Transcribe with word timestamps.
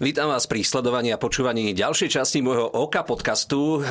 Vítam 0.00 0.32
vás 0.32 0.48
pri 0.48 0.64
sledovaní 0.64 1.12
a 1.12 1.20
počúvaní 1.20 1.76
ďalšej 1.76 2.16
časti 2.16 2.40
môjho 2.40 2.72
OKA 2.72 3.04
podcastu. 3.04 3.84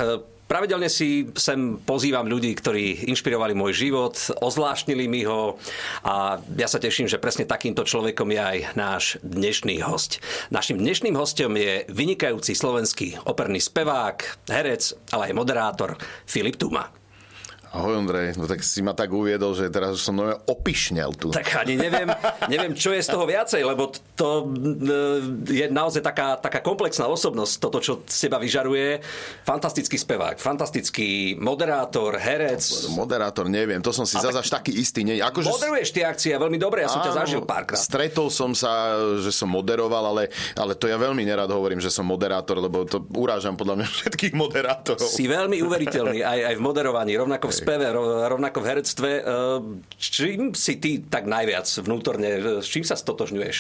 Pravidelne 0.50 0.90
si 0.90 1.30
sem 1.38 1.78
pozývam 1.78 2.26
ľudí, 2.26 2.50
ktorí 2.58 3.06
inšpirovali 3.14 3.54
môj 3.54 3.78
život, 3.78 4.18
ozvláštnili 4.42 5.06
mi 5.06 5.22
ho 5.30 5.62
a 6.02 6.42
ja 6.42 6.66
sa 6.66 6.82
teším, 6.82 7.06
že 7.06 7.22
presne 7.22 7.46
takýmto 7.46 7.86
človekom 7.86 8.26
je 8.26 8.42
aj 8.42 8.58
náš 8.74 9.04
dnešný 9.22 9.86
host. 9.86 10.18
Našim 10.50 10.82
dnešným 10.82 11.14
hostom 11.14 11.54
je 11.54 11.86
vynikajúci 11.94 12.58
slovenský 12.58 13.22
operný 13.30 13.62
spevák, 13.62 14.50
herec, 14.50 15.14
ale 15.14 15.30
aj 15.30 15.38
moderátor 15.38 15.94
Filip 16.26 16.58
Tuma. 16.58 16.90
Ahoj 17.70 18.02
Ondrej, 18.02 18.34
no 18.34 18.50
tak 18.50 18.66
si 18.66 18.82
ma 18.82 18.98
tak 18.98 19.14
uviedol, 19.14 19.54
že 19.54 19.70
teraz 19.70 19.94
už 19.94 20.02
som 20.02 20.18
nové 20.18 20.34
opišnel 20.50 21.14
tu. 21.14 21.30
Tak 21.30 21.62
ani 21.62 21.78
neviem, 21.78 22.10
neviem, 22.50 22.74
čo 22.74 22.90
je 22.90 23.06
z 23.06 23.14
toho 23.14 23.30
viacej, 23.30 23.62
lebo 23.62 23.94
to 24.18 24.50
e, 24.50 25.54
je 25.54 25.66
naozaj 25.70 26.02
taká, 26.02 26.34
taká 26.42 26.66
komplexná 26.66 27.06
osobnosť, 27.06 27.54
toto, 27.62 27.78
čo 27.78 28.02
z 28.10 28.26
teba 28.26 28.42
vyžaruje. 28.42 29.06
Fantastický 29.46 30.02
spevák, 30.02 30.42
fantastický 30.42 31.38
moderátor, 31.38 32.18
herec. 32.18 32.90
Moderátor, 32.90 33.46
neviem, 33.46 33.86
to 33.86 33.94
som 33.94 34.10
si 34.10 34.18
zase 34.18 34.42
až 34.42 34.50
taký 34.50 34.74
istý. 34.74 35.06
Nie, 35.06 35.22
akože... 35.22 35.54
Moderuješ 35.54 35.94
tie 35.94 36.10
akcie, 36.10 36.34
veľmi 36.42 36.58
dobre, 36.58 36.82
ja 36.82 36.90
som 36.90 37.06
ťa 37.06 37.22
zažil 37.22 37.46
párkrát. 37.46 37.78
Stretol 37.78 38.34
som 38.34 38.58
sa, 38.58 38.98
že 39.22 39.30
som 39.30 39.46
moderoval, 39.46 40.18
ale, 40.18 40.34
ale 40.58 40.74
to 40.74 40.90
ja 40.90 40.98
veľmi 40.98 41.22
nerad 41.22 41.54
hovorím, 41.54 41.78
že 41.78 41.94
som 41.94 42.10
moderátor, 42.10 42.58
lebo 42.58 42.82
to 42.90 43.06
urážam 43.14 43.54
podľa 43.54 43.78
mňa 43.78 43.88
všetkých 44.02 44.34
moderátorov. 44.34 45.06
Si 45.06 45.30
veľmi 45.30 45.62
uveriteľný 45.62 46.26
aj, 46.26 46.40
aj 46.50 46.56
v 46.58 46.62
moderovaní, 46.66 47.14
rovnako 47.14 47.46
v 47.46 47.59
speve, 47.62 47.86
rovnako 48.30 48.58
v 48.64 48.68
herectve. 48.68 49.10
E, 49.20 49.22
čím 50.00 50.56
si 50.56 50.80
ty 50.80 51.04
tak 51.04 51.28
najviac 51.28 51.68
vnútorne, 51.84 52.62
s 52.64 52.68
čím 52.68 52.88
sa 52.88 52.96
stotožňuješ? 52.96 53.58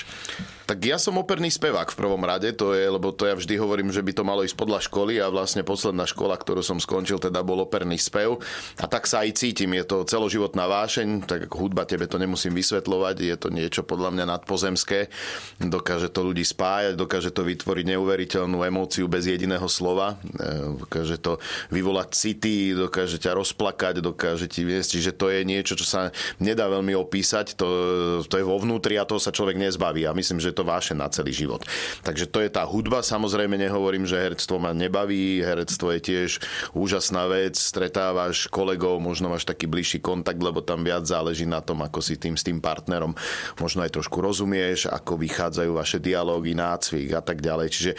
Tak 0.69 0.85
ja 0.85 1.01
som 1.01 1.17
operný 1.17 1.49
spevák 1.49 1.89
v 1.89 1.97
prvom 1.97 2.21
rade, 2.21 2.53
to 2.53 2.77
je, 2.77 2.85
lebo 2.85 3.09
to 3.09 3.25
ja 3.25 3.33
vždy 3.33 3.57
hovorím, 3.57 3.89
že 3.89 4.05
by 4.05 4.13
to 4.13 4.21
malo 4.21 4.45
ísť 4.45 4.53
podľa 4.53 4.85
školy 4.85 5.17
a 5.17 5.33
vlastne 5.33 5.65
posledná 5.65 6.05
škola, 6.05 6.37
ktorú 6.37 6.61
som 6.61 6.77
skončil, 6.77 7.17
teda 7.17 7.41
bol 7.41 7.65
operný 7.65 7.97
spev. 7.97 8.37
A 8.77 8.85
tak 8.85 9.09
sa 9.09 9.25
aj 9.25 9.33
cítim, 9.33 9.73
je 9.73 9.81
to 9.81 10.05
celoživotná 10.05 10.69
vášeň, 10.69 11.25
tak 11.25 11.49
ako 11.49 11.65
hudba 11.65 11.89
tebe 11.89 12.05
to 12.05 12.21
nemusím 12.21 12.53
vysvetľovať, 12.53 13.15
je 13.17 13.35
to 13.41 13.49
niečo 13.49 13.81
podľa 13.81 14.13
mňa 14.13 14.25
nadpozemské. 14.29 15.09
Dokáže 15.57 16.13
to 16.13 16.21
ľudí 16.21 16.45
spájať, 16.45 16.93
dokáže 16.93 17.33
to 17.33 17.41
vytvoriť 17.49 17.85
neuveriteľnú 17.97 18.61
emóciu 18.61 19.09
bez 19.09 19.25
jediného 19.25 19.65
slova, 19.65 20.21
e, 20.21 20.85
dokáže 20.85 21.17
to 21.17 21.41
vyvolať 21.73 22.13
city, 22.13 22.77
dokáže 22.77 23.17
ťa 23.17 23.41
rozplakať, 23.41 23.88
dokáže 23.97 24.45
ti 24.45 24.61
viesť, 24.61 24.89
čiže 25.01 25.11
to 25.17 25.33
je 25.33 25.41
niečo, 25.41 25.73
čo 25.73 25.89
sa 25.89 26.13
nedá 26.37 26.69
veľmi 26.69 26.93
opísať, 26.93 27.57
to, 27.57 27.67
to 28.29 28.35
je 28.37 28.45
vo 28.45 28.61
vnútri 28.61 29.01
a 29.01 29.09
toho 29.09 29.17
sa 29.17 29.33
človek 29.33 29.57
nezbaví 29.57 30.05
a 30.05 30.13
myslím, 30.13 30.37
že 30.37 30.53
to 30.53 30.61
váše 30.61 30.93
na 30.93 31.09
celý 31.09 31.33
život. 31.33 31.65
Takže 32.05 32.29
to 32.29 32.45
je 32.45 32.49
tá 32.53 32.61
hudba, 32.69 33.01
samozrejme 33.01 33.57
nehovorím, 33.57 34.05
že 34.05 34.21
herectvo 34.21 34.61
ma 34.61 34.75
nebaví, 34.75 35.41
herectvo 35.41 35.89
je 35.97 35.99
tiež 35.99 36.31
úžasná 36.77 37.25
vec, 37.25 37.57
stretávaš 37.57 38.45
kolegov, 38.53 39.01
možno 39.01 39.33
máš 39.33 39.49
taký 39.49 39.65
bližší 39.65 39.97
kontakt, 39.97 40.39
lebo 40.39 40.61
tam 40.61 40.85
viac 40.85 41.09
záleží 41.09 41.49
na 41.49 41.63
tom, 41.65 41.81
ako 41.81 41.99
si 42.05 42.19
tým 42.19 42.37
s 42.37 42.45
tým 42.45 42.61
partnerom 42.61 43.15
možno 43.57 43.81
aj 43.83 43.95
trošku 43.95 44.19
rozumieš, 44.19 44.91
ako 44.91 45.17
vychádzajú 45.19 45.71
vaše 45.73 45.97
dialógy, 45.97 46.53
nácvik 46.53 47.15
a 47.15 47.21
tak 47.23 47.39
ďalej. 47.39 47.67
Čiže 47.71 47.91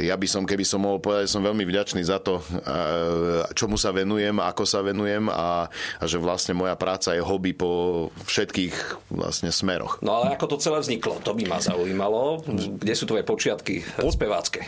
ja 0.00 0.14
by 0.14 0.26
som, 0.30 0.42
keby 0.46 0.64
som 0.64 0.82
mohol 0.86 1.02
povedať, 1.02 1.28
som 1.28 1.42
veľmi 1.42 1.66
vďačný 1.66 2.02
za 2.06 2.22
to, 2.22 2.40
čomu 3.58 3.74
sa 3.74 3.90
venujem, 3.90 4.38
ako 4.38 4.62
sa 4.64 4.80
venujem 4.84 5.26
a, 5.34 5.66
a 5.98 6.04
že 6.06 6.22
vlastne 6.22 6.54
moja 6.54 6.78
práca 6.78 7.12
je 7.12 7.20
hobby 7.20 7.50
po 7.50 8.08
všetkých 8.24 9.10
vlastne 9.10 9.50
smeroch. 9.50 9.98
No 10.00 10.22
ale 10.22 10.38
ako 10.38 10.54
to 10.54 10.62
celé 10.62 10.78
vzniklo, 10.78 11.18
to 11.20 11.34
by 11.34 11.44
ma 11.50 11.58
zaujímalo 11.58 12.44
kde 12.54 12.94
sú 12.94 13.04
tvoje 13.08 13.24
počiatky 13.26 13.82
spevácké? 13.98 14.60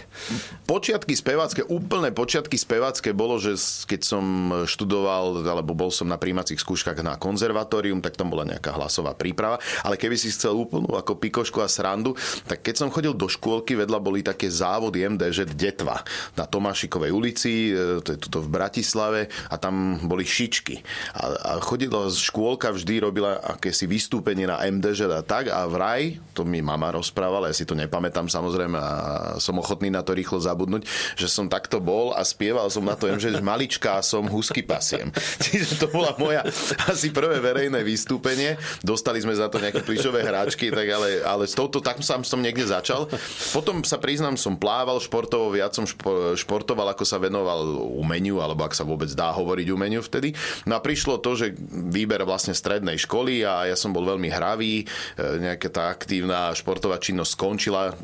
Počiatky 0.66 1.14
spevácké, 1.14 1.60
úplné 1.66 2.10
počiatky 2.10 2.58
spevácké 2.58 3.12
bolo, 3.12 3.38
že 3.38 3.54
keď 3.86 4.00
som 4.02 4.24
študoval, 4.66 5.46
alebo 5.46 5.76
bol 5.76 5.92
som 5.92 6.08
na 6.08 6.18
príjmacích 6.18 6.58
skúškach 6.58 6.98
na 7.04 7.20
konzervatórium, 7.20 8.02
tak 8.02 8.18
tam 8.18 8.32
bola 8.32 8.48
nejaká 8.48 8.74
hlasová 8.74 9.14
príprava, 9.14 9.62
ale 9.86 10.00
keby 10.00 10.16
si 10.18 10.32
chcel 10.32 10.56
úplnú 10.56 10.96
ako 10.96 11.20
pikošku 11.20 11.62
a 11.62 11.68
srandu, 11.70 12.16
tak 12.48 12.64
keď 12.64 12.74
som 12.86 12.92
chodil 12.92 13.14
do 13.14 13.30
škôlky, 13.30 13.78
vedľa 13.78 13.98
boli 14.02 14.24
také 14.24 14.50
závody 14.50 15.06
MDŽ 15.06 15.52
Detva 15.54 16.02
na 16.34 16.44
Tomášikovej 16.48 17.12
ulici, 17.12 17.70
e, 17.70 18.00
to 18.02 18.16
je 18.16 18.18
tuto 18.18 18.42
v 18.42 18.48
Bratislave 18.50 19.20
a 19.52 19.54
tam 19.60 20.00
boli 20.02 20.26
šičky. 20.56 20.80
A, 21.12 21.36
a 21.36 21.50
chodila 21.60 22.08
škôlka, 22.08 22.72
vždy 22.72 23.04
robila 23.04 23.36
akési 23.44 23.84
vystúpenie 23.84 24.48
na 24.48 24.64
MDŽ 24.64 25.12
a 25.12 25.20
tak 25.20 25.52
a 25.52 25.68
vraj, 25.68 26.16
to 26.32 26.48
mi 26.48 26.64
mama 26.64 26.96
rozprávala, 26.96 27.26
rozprával, 27.26 27.50
ja 27.50 27.54
si 27.54 27.66
to 27.66 27.74
nepamätám 27.74 28.30
samozrejme 28.30 28.78
a 28.78 28.92
som 29.42 29.58
ochotný 29.58 29.90
na 29.90 30.00
to 30.06 30.14
rýchlo 30.14 30.38
zabudnúť, 30.38 30.86
že 31.18 31.26
som 31.26 31.50
takto 31.50 31.82
bol 31.82 32.14
a 32.14 32.22
spieval 32.22 32.70
som 32.70 32.86
na 32.86 32.94
to, 32.94 33.10
že 33.18 33.42
maličká 33.42 33.98
som 34.00 34.30
husky 34.30 34.62
pasiem. 34.62 35.10
Čiže 35.44 35.82
to 35.82 35.86
bola 35.90 36.14
moja 36.16 36.46
asi 36.86 37.10
prvé 37.10 37.42
verejné 37.42 37.82
vystúpenie. 37.82 38.54
Dostali 38.80 39.18
sme 39.20 39.34
za 39.34 39.50
to 39.50 39.58
nejaké 39.58 39.82
plišové 39.82 40.22
hráčky, 40.22 40.70
tak 40.70 40.86
ale, 40.86 41.24
ale 41.26 41.44
s 41.50 41.58
touto 41.58 41.82
tak 41.82 42.00
sám 42.00 42.22
som 42.22 42.38
niekde 42.38 42.68
začal. 42.68 43.10
Potom 43.50 43.82
sa 43.82 43.98
priznám, 43.98 44.38
som 44.38 44.54
plával 44.54 45.02
športovo, 45.02 45.50
viac 45.50 45.74
som 45.74 45.84
športoval, 46.38 46.94
ako 46.94 47.02
sa 47.02 47.18
venoval 47.18 47.82
umeniu, 47.98 48.38
alebo 48.38 48.62
ak 48.62 48.76
sa 48.76 48.86
vôbec 48.86 49.10
dá 49.12 49.34
hovoriť 49.34 49.66
umeniu 49.72 50.00
vtedy. 50.04 50.36
No 50.68 50.78
a 50.78 50.80
prišlo 50.80 51.18
to, 51.22 51.38
že 51.38 51.56
výber 51.70 52.22
vlastne 52.26 52.52
strednej 52.52 52.98
školy 53.00 53.42
a 53.46 53.70
ja 53.70 53.76
som 53.76 53.92
bol 53.92 54.06
veľmi 54.06 54.28
hravý, 54.30 54.82
e, 54.82 54.84
nejaká 55.18 55.68
tá 55.70 55.92
aktívna 55.92 56.52
športová 56.52 56.98
činnosť 56.98 57.30
skončila, 57.32 57.94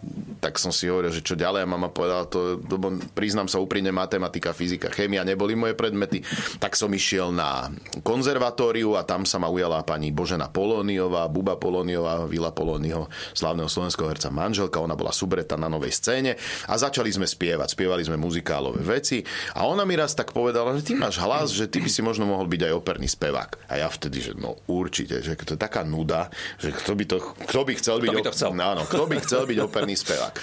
tak 0.43 0.59
som 0.59 0.75
si 0.75 0.91
hovoril, 0.91 1.15
že 1.15 1.23
čo 1.23 1.39
ďalej. 1.39 1.63
A 1.63 1.71
mama 1.71 1.87
povedala, 1.87 2.27
to, 2.27 2.59
to 2.59 2.77
priznám 3.15 3.47
sa 3.47 3.63
úprimne, 3.63 3.95
matematika, 3.95 4.51
fyzika, 4.51 4.91
chémia 4.91 5.23
neboli 5.23 5.55
moje 5.55 5.79
predmety. 5.79 6.27
Tak 6.59 6.75
som 6.75 6.91
išiel 6.91 7.31
na 7.31 7.71
konzervatóriu 8.03 8.99
a 8.99 9.07
tam 9.07 9.23
sa 9.23 9.39
ma 9.39 9.47
ujala 9.47 9.87
pani 9.87 10.11
Božena 10.11 10.51
Polóniová, 10.51 11.31
Buba 11.31 11.55
Polóniová, 11.55 12.27
Vila 12.27 12.51
Polóniho, 12.51 13.07
slavného 13.39 13.71
slovenského 13.71 14.11
herca 14.11 14.35
manželka. 14.35 14.83
Ona 14.83 14.99
bola 14.99 15.15
subreta 15.15 15.55
na 15.55 15.71
novej 15.71 15.95
scéne 15.95 16.35
a 16.67 16.75
začali 16.75 17.15
sme 17.15 17.31
spievať. 17.31 17.79
Spievali 17.79 18.03
sme 18.03 18.19
muzikálové 18.19 18.83
veci 18.83 19.23
a 19.55 19.63
ona 19.63 19.87
mi 19.87 19.95
raz 19.95 20.19
tak 20.19 20.35
povedala, 20.35 20.75
že 20.75 20.91
ty 20.91 20.99
máš 20.99 21.23
hlas, 21.23 21.55
že 21.55 21.71
ty 21.71 21.79
by 21.79 21.91
si 21.91 22.03
možno 22.03 22.27
mohol 22.33 22.49
byť 22.49 22.61
aj 22.69 22.73
operný 22.73 23.09
spevák. 23.13 23.69
A 23.69 23.85
ja 23.85 23.89
vtedy, 23.93 24.25
že 24.25 24.33
no 24.33 24.57
určite, 24.65 25.21
že 25.21 25.37
to 25.37 25.55
je 25.55 25.61
taká 25.61 25.85
nuda, 25.85 26.33
že 26.57 26.73
kto 26.73 26.97
by, 26.97 27.05
to, 27.05 27.17
kto 27.21 27.61
by 27.69 27.73
chcel 27.77 27.97
byť... 28.01 28.09
Kto 28.09 28.17
by 28.17 28.25
to 28.25 28.35
chcel? 28.35 28.51
No, 28.57 28.65
áno, 28.73 28.83
kto 28.89 29.05
by 29.05 29.17
chcel 29.21 29.43
byť 29.45 29.59
operný 29.61 29.95
spevák. 29.95 30.35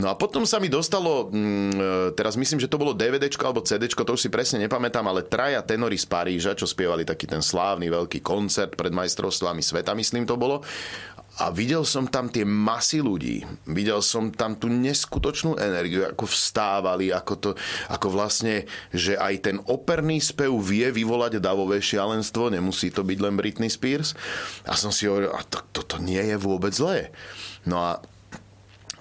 No 0.00 0.08
a 0.08 0.14
potom 0.16 0.48
sa 0.48 0.56
mi 0.56 0.72
dostalo, 0.72 1.28
mm, 1.28 2.16
teraz 2.16 2.40
myslím, 2.40 2.58
že 2.58 2.70
to 2.72 2.80
bolo 2.80 2.96
DVD 2.96 3.28
alebo 3.44 3.60
CD, 3.60 3.84
to 3.84 4.16
už 4.16 4.24
si 4.24 4.30
presne 4.32 4.64
nepamätám, 4.64 5.04
ale 5.04 5.26
traja 5.26 5.60
tenory 5.60 6.00
z 6.00 6.06
Paríža, 6.08 6.56
čo 6.56 6.64
spievali 6.64 7.04
taký 7.04 7.28
ten 7.28 7.44
slávny 7.44 7.92
veľký 7.92 8.24
koncert 8.24 8.78
pred 8.78 8.94
majstrovstvami 8.94 9.60
sveta, 9.60 9.92
myslím 9.92 10.24
to 10.24 10.40
bolo. 10.40 10.64
A 11.42 11.50
videl 11.50 11.82
som 11.82 12.06
tam 12.06 12.30
tie 12.30 12.46
masy 12.46 13.02
ľudí. 13.02 13.42
Videl 13.66 13.98
som 14.06 14.30
tam 14.30 14.54
tú 14.54 14.70
neskutočnú 14.70 15.58
energiu, 15.58 16.06
ako 16.06 16.30
vstávali, 16.30 17.10
ako 17.10 17.34
to, 17.34 17.50
ako 17.90 18.06
vlastne, 18.14 18.70
že 18.94 19.18
aj 19.18 19.34
ten 19.42 19.56
operný 19.66 20.22
spev 20.22 20.54
vie 20.62 20.86
vyvolať 20.94 21.42
davové 21.42 21.82
šialenstvo, 21.82 22.54
nemusí 22.54 22.94
to 22.94 23.02
byť 23.02 23.18
len 23.18 23.34
Britney 23.34 23.66
Spears. 23.66 24.14
A 24.62 24.78
som 24.78 24.94
si 24.94 25.10
hovoril, 25.10 25.34
a 25.34 25.42
to, 25.42 25.58
toto 25.74 25.98
nie 25.98 26.22
je 26.22 26.38
vôbec 26.38 26.70
zlé. 26.70 27.10
No 27.66 27.82
a 27.82 27.98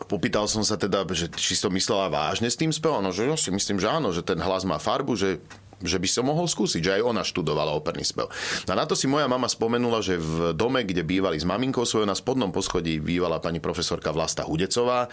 popýtal 0.10 0.50
som 0.50 0.66
sa 0.66 0.74
teda, 0.74 1.06
že 1.14 1.30
či 1.38 1.54
to 1.54 1.70
myslela 1.70 2.10
vážne 2.10 2.50
s 2.50 2.58
tým 2.58 2.74
spevom. 2.74 3.06
No, 3.06 3.14
že 3.14 3.30
ja 3.30 3.38
si 3.38 3.54
myslím, 3.54 3.78
že 3.78 3.94
áno, 3.94 4.10
že 4.10 4.26
ten 4.26 4.42
hlas 4.42 4.66
má 4.66 4.82
farbu, 4.82 5.14
že 5.14 5.38
že 5.84 6.00
by 6.00 6.08
som 6.08 6.26
mohol 6.28 6.48
skúsiť, 6.48 6.82
že 6.82 6.94
aj 7.00 7.04
ona 7.04 7.22
študovala 7.22 7.76
operný 7.76 8.08
spev. 8.08 8.32
No 8.66 8.72
a 8.74 8.80
na 8.80 8.86
to 8.88 8.96
si 8.96 9.06
moja 9.06 9.28
mama 9.28 9.52
spomenula, 9.52 10.00
že 10.00 10.16
v 10.18 10.56
dome, 10.56 10.88
kde 10.88 11.04
bývali 11.04 11.38
s 11.38 11.46
maminkou 11.46 11.84
svojou, 11.84 12.08
na 12.08 12.16
spodnom 12.16 12.50
poschodí 12.50 13.04
bývala 13.04 13.44
pani 13.44 13.60
profesorka 13.60 14.16
Vlasta 14.16 14.48
Hudecová, 14.48 15.12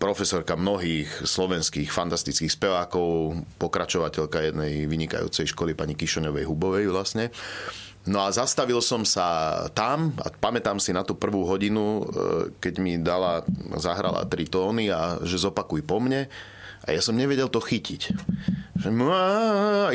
profesorka 0.00 0.56
mnohých 0.56 1.28
slovenských 1.28 1.92
fantastických 1.92 2.52
spevákov, 2.52 3.38
pokračovateľka 3.60 4.50
jednej 4.50 4.88
vynikajúcej 4.88 5.48
školy 5.52 5.76
pani 5.76 5.92
Kišoňovej 5.94 6.44
Hubovej 6.48 6.88
vlastne. 6.88 7.28
No 8.04 8.20
a 8.20 8.28
zastavil 8.28 8.84
som 8.84 9.00
sa 9.08 9.56
tam 9.72 10.12
a 10.20 10.28
pamätám 10.28 10.76
si 10.76 10.92
na 10.92 11.00
tú 11.00 11.16
prvú 11.16 11.48
hodinu, 11.48 11.84
e, 11.84 12.02
keď 12.60 12.74
mi 12.76 13.00
dala, 13.00 13.40
zahrala 13.80 14.28
tri 14.28 14.44
tóny 14.44 14.92
a 14.92 15.24
že 15.24 15.40
zopakuj 15.40 15.80
po 15.88 16.04
mne. 16.04 16.28
A 16.84 16.92
ja 16.92 17.00
som 17.00 17.16
nevedel 17.16 17.48
to 17.48 17.64
chytiť. 17.64 18.12
Že 18.74 18.90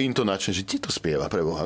intonačne, 0.02 0.50
že 0.56 0.66
ti 0.66 0.82
to 0.82 0.90
spieva 0.90 1.30
pre 1.30 1.46
Boha. 1.46 1.62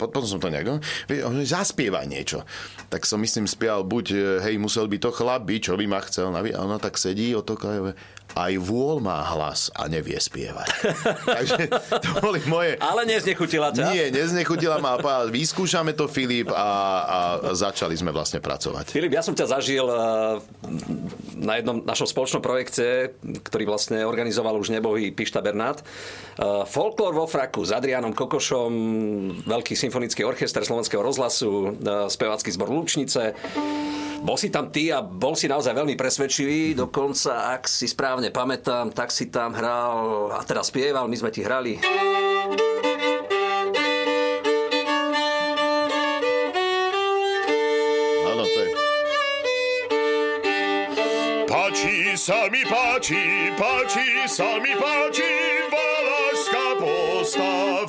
Potom 0.00 0.24
som 0.24 0.40
to 0.40 0.48
nejak, 0.48 0.80
že 1.10 1.44
zaspieva 1.44 2.00
niečo. 2.08 2.48
Tak 2.88 3.04
som 3.04 3.20
myslím 3.20 3.44
spieval 3.44 3.84
buď, 3.84 4.06
e, 4.14 4.16
hej, 4.48 4.54
musel 4.56 4.88
by 4.88 4.96
to 4.96 5.12
chlap 5.12 5.44
byť, 5.44 5.60
čo 5.60 5.74
by 5.76 5.84
ma 5.84 6.00
chcel. 6.00 6.32
A 6.32 6.40
ono 6.40 6.80
tak 6.80 6.96
sedí, 6.96 7.36
otoká, 7.36 7.92
aj 8.34 8.52
vôľ 8.58 8.98
má 8.98 9.22
hlas 9.34 9.70
a 9.74 9.86
nevie 9.86 10.18
spievať. 10.18 10.68
Takže 11.38 11.62
to 12.02 12.10
boli 12.18 12.42
moje... 12.50 12.74
Ale 12.82 13.06
neznechutila 13.06 13.70
ťa? 13.70 13.94
Nie, 13.94 14.10
neznechutila 14.10 14.82
ma. 14.82 14.98
Vyskúšame 15.30 15.94
to, 15.94 16.10
Filip, 16.10 16.50
a, 16.50 16.68
a 17.06 17.18
začali 17.54 17.94
sme 17.94 18.10
vlastne 18.10 18.42
pracovať. 18.42 18.90
Filip, 18.90 19.14
ja 19.14 19.22
som 19.22 19.38
ťa 19.38 19.46
zažil 19.46 19.86
eh, 19.86 19.98
na 21.38 21.62
jednom 21.62 21.82
našom 21.86 22.10
spoločnom 22.10 22.42
projekte, 22.42 23.14
ktorý 23.22 23.70
vlastne 23.70 24.02
organizoval 24.02 24.58
už 24.58 24.74
nebohý 24.74 25.14
Pišta 25.14 25.38
Bernát. 25.38 25.80
Eh, 25.80 26.66
Folklor 26.66 27.14
vo 27.14 27.30
fraku 27.30 27.62
s 27.62 27.70
Adrianom 27.70 28.10
Kokošom, 28.12 28.72
veľký 29.46 29.78
symfonický 29.78 30.26
orchester 30.26 30.66
Slovenského 30.66 31.00
rozhlasu, 31.00 31.70
eh, 31.70 32.10
spevácky 32.10 32.50
zbor 32.50 32.70
Lučnice. 32.74 33.38
Bol 34.24 34.40
si 34.40 34.48
tam 34.48 34.72
ty 34.72 34.88
a 34.88 35.04
bol 35.04 35.36
si 35.36 35.44
naozaj 35.52 35.76
veľmi 35.76 36.00
presvedčivý, 36.00 36.72
dokonca, 36.72 37.60
ak 37.60 37.68
si 37.68 37.84
správne 37.84 38.32
pamätám, 38.32 38.88
tak 38.88 39.12
si 39.12 39.28
tam 39.28 39.52
hral 39.52 40.32
a 40.32 40.40
teda 40.40 40.64
spieval, 40.64 41.12
my 41.12 41.16
sme 41.20 41.28
ti 41.28 41.44
hrali. 41.44 41.76
Áno, 48.24 48.44
to 48.48 48.58
je... 48.64 48.68
Páči 51.44 52.16
sa 52.16 52.48
mi 52.48 52.64
páči, 52.64 53.52
páči 53.60 54.08
sa 54.24 54.56
mi 54.56 54.72
páči, 54.72 55.32
valašská 55.68 56.80
postava, 56.80 57.83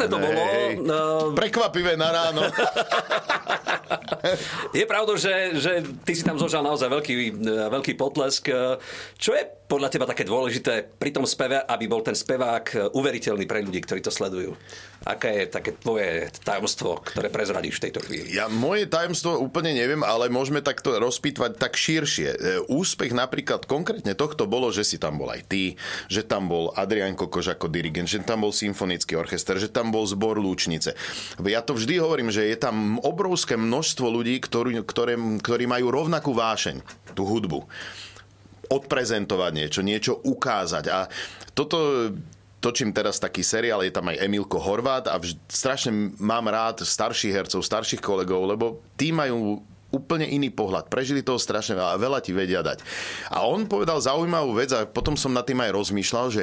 Krásne 0.00 0.16
to 0.16 0.24
bolo. 0.24 0.42
No, 0.80 1.00
Prekvapivé 1.36 1.92
na 1.92 2.08
ráno. 2.08 2.40
Je 4.72 4.84
pravdou, 4.88 5.20
že, 5.20 5.60
že 5.60 5.84
ty 6.08 6.16
si 6.16 6.24
tam 6.24 6.40
zožal 6.40 6.64
naozaj 6.64 6.88
veľký, 6.88 7.36
veľký 7.68 7.92
potlesk. 8.00 8.48
Čo 9.20 9.30
je 9.36 9.44
podľa 9.70 9.86
teba 9.94 10.02
také 10.02 10.26
dôležité 10.26 10.82
pri 10.82 11.14
tom 11.14 11.22
speve, 11.22 11.62
aby 11.62 11.86
bol 11.86 12.02
ten 12.02 12.18
spevák 12.18 12.90
uveriteľný 12.90 13.46
pre 13.46 13.62
ľudí, 13.62 13.78
ktorí 13.86 14.02
to 14.02 14.10
sledujú? 14.10 14.58
Aké 15.06 15.32
je 15.32 15.44
také 15.46 15.78
tvoje 15.78 16.26
tajomstvo, 16.42 17.00
ktoré 17.06 17.30
prezradíš 17.30 17.78
v 17.78 17.84
tejto 17.88 18.02
chvíli? 18.02 18.34
Ja 18.34 18.50
moje 18.50 18.90
tajomstvo 18.90 19.38
úplne 19.38 19.72
neviem, 19.72 20.02
ale 20.02 20.26
môžeme 20.28 20.58
takto 20.60 20.98
rozpýtvať 20.98 21.56
tak 21.56 21.78
širšie. 21.78 22.28
E, 22.28 22.38
Úspech 22.68 23.14
napríklad 23.14 23.64
konkrétne 23.64 24.12
tohto 24.18 24.44
bolo, 24.50 24.74
že 24.74 24.84
si 24.84 24.98
tam 24.98 25.16
bol 25.16 25.30
aj 25.30 25.46
ty, 25.46 25.78
že 26.10 26.26
tam 26.26 26.50
bol 26.50 26.74
Adrian 26.74 27.14
Kokoš 27.14 27.54
ako 27.54 27.70
dirigent, 27.70 28.10
že 28.10 28.20
tam 28.26 28.44
bol 28.44 28.52
symfonický 28.52 29.16
orchester, 29.16 29.56
že 29.56 29.70
tam 29.70 29.94
bol 29.94 30.04
zbor 30.04 30.36
Lúčnice. 30.36 30.98
Ja 31.40 31.62
to 31.62 31.78
vždy 31.78 31.96
hovorím, 32.02 32.28
že 32.28 32.44
je 32.50 32.58
tam 32.58 32.98
obrovské 33.00 33.54
množstvo 33.54 34.04
ľudí, 34.10 34.36
ktorí, 34.42 34.82
ktoré, 34.82 35.14
ktorí 35.16 35.64
majú 35.64 35.94
rovnakú 35.94 36.34
vášeň, 36.34 36.82
tú 37.14 37.24
hudbu 37.24 37.64
odprezentovať 38.70 39.52
niečo, 39.52 39.80
niečo 39.82 40.12
ukázať. 40.22 40.84
A 40.88 41.10
toto 41.52 42.08
točím 42.60 42.92
teraz 42.92 43.16
taký 43.18 43.40
seriál, 43.40 43.82
je 43.82 43.90
tam 43.90 44.12
aj 44.12 44.20
Emilko 44.20 44.60
Horvát 44.60 45.08
a 45.08 45.16
vž- 45.16 45.40
strašne 45.48 46.12
mám 46.20 46.46
rád 46.46 46.84
starších 46.84 47.32
hercov, 47.32 47.64
starších 47.64 48.04
kolegov, 48.04 48.44
lebo 48.44 48.84
tí 48.94 49.10
majú 49.10 49.64
úplne 49.90 50.28
iný 50.28 50.54
pohľad. 50.54 50.86
Prežili 50.86 51.24
toho 51.24 51.40
strašne 51.40 51.74
veľa 51.74 51.98
a 51.98 52.00
veľa 52.00 52.18
ti 52.22 52.30
vedia 52.30 52.62
dať. 52.62 52.78
A 53.34 53.42
on 53.42 53.66
povedal 53.66 53.98
zaujímavú 53.98 54.54
vec 54.54 54.70
a 54.70 54.86
potom 54.86 55.18
som 55.18 55.34
nad 55.34 55.42
tým 55.42 55.58
aj 55.58 55.74
rozmýšľal, 55.74 56.26
že 56.30 56.42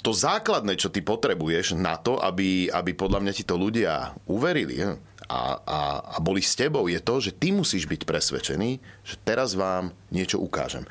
to 0.00 0.14
základné, 0.14 0.78
čo 0.78 0.88
ty 0.88 1.02
potrebuješ 1.02 1.76
na 1.76 1.98
to, 1.98 2.16
aby, 2.22 2.70
aby 2.70 2.94
podľa 2.94 3.20
mňa 3.20 3.32
ti 3.34 3.44
to 3.44 3.58
ľudia 3.58 4.14
uverili 4.30 4.78
a, 5.28 5.60
a, 5.60 5.78
a 6.14 6.18
boli 6.24 6.40
s 6.40 6.56
tebou, 6.56 6.88
je 6.88 6.98
to, 7.04 7.20
že 7.20 7.36
ty 7.36 7.52
musíš 7.52 7.84
byť 7.84 8.08
presvedčený, 8.08 8.70
že 9.04 9.14
teraz 9.20 9.52
vám 9.52 9.92
niečo 10.08 10.40
ukážem. 10.40 10.88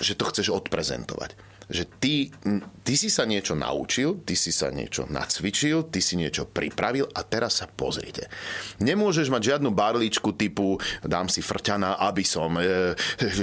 Že 0.00 0.16
to 0.16 0.24
chceš 0.32 0.48
odprezentovať. 0.56 1.36
Že 1.66 1.84
ty, 1.98 2.14
ty 2.86 2.94
si 2.94 3.12
sa 3.12 3.28
niečo 3.28 3.52
naučil, 3.58 4.22
ty 4.24 4.38
si 4.38 4.54
sa 4.54 4.72
niečo 4.72 5.04
nacvičil, 5.10 5.90
ty 5.92 6.00
si 6.00 6.16
niečo 6.16 6.48
pripravil 6.48 7.10
a 7.12 7.20
teraz 7.26 7.60
sa 7.60 7.66
pozrite. 7.68 8.30
Nemôžeš 8.80 9.28
mať 9.28 9.52
žiadnu 9.52 9.74
barličku 9.74 10.32
typu 10.32 10.80
dám 11.04 11.28
si 11.28 11.44
frťana, 11.44 12.00
aby 12.08 12.24
som, 12.24 12.56
e, 12.56 12.96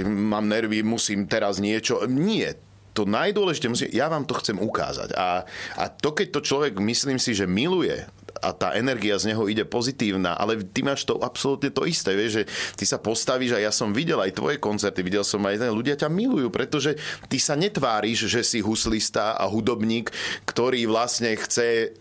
mám 0.08 0.48
nervy, 0.48 0.82
musím 0.82 1.28
teraz 1.30 1.62
niečo. 1.62 2.02
Nie, 2.08 2.58
to 2.94 3.04
najdôležité, 3.04 3.70
ja 3.90 4.06
vám 4.06 4.24
to 4.24 4.38
chcem 4.38 4.56
ukázať. 4.56 5.18
A, 5.18 5.44
a 5.78 5.84
to, 5.90 6.14
keď 6.14 6.38
to 6.38 6.40
človek, 6.46 6.78
myslím 6.78 7.18
si, 7.18 7.34
že 7.34 7.44
miluje 7.44 8.06
a 8.42 8.50
tá 8.50 8.74
energia 8.74 9.14
z 9.18 9.30
neho 9.30 9.46
ide 9.46 9.62
pozitívna, 9.62 10.34
ale 10.34 10.58
ty 10.62 10.82
máš 10.82 11.06
to 11.06 11.20
absolútne 11.22 11.70
to 11.70 11.86
isté, 11.86 12.18
vieš, 12.18 12.42
že 12.42 12.44
ty 12.74 12.84
sa 12.84 12.98
postavíš 12.98 13.54
a 13.54 13.62
ja 13.62 13.70
som 13.70 13.94
videl 13.94 14.18
aj 14.18 14.34
tvoje 14.34 14.56
koncerty, 14.58 15.06
videl 15.06 15.22
som 15.22 15.42
aj 15.46 15.70
ľudia 15.70 15.94
ťa 15.94 16.10
milujú, 16.10 16.50
pretože 16.50 16.98
ty 17.30 17.38
sa 17.38 17.54
netváriš, 17.54 18.26
že 18.26 18.42
si 18.42 18.58
huslista 18.58 19.38
a 19.38 19.44
hudobník, 19.46 20.10
ktorý 20.48 20.90
vlastne 20.90 21.34
chce 21.38 21.94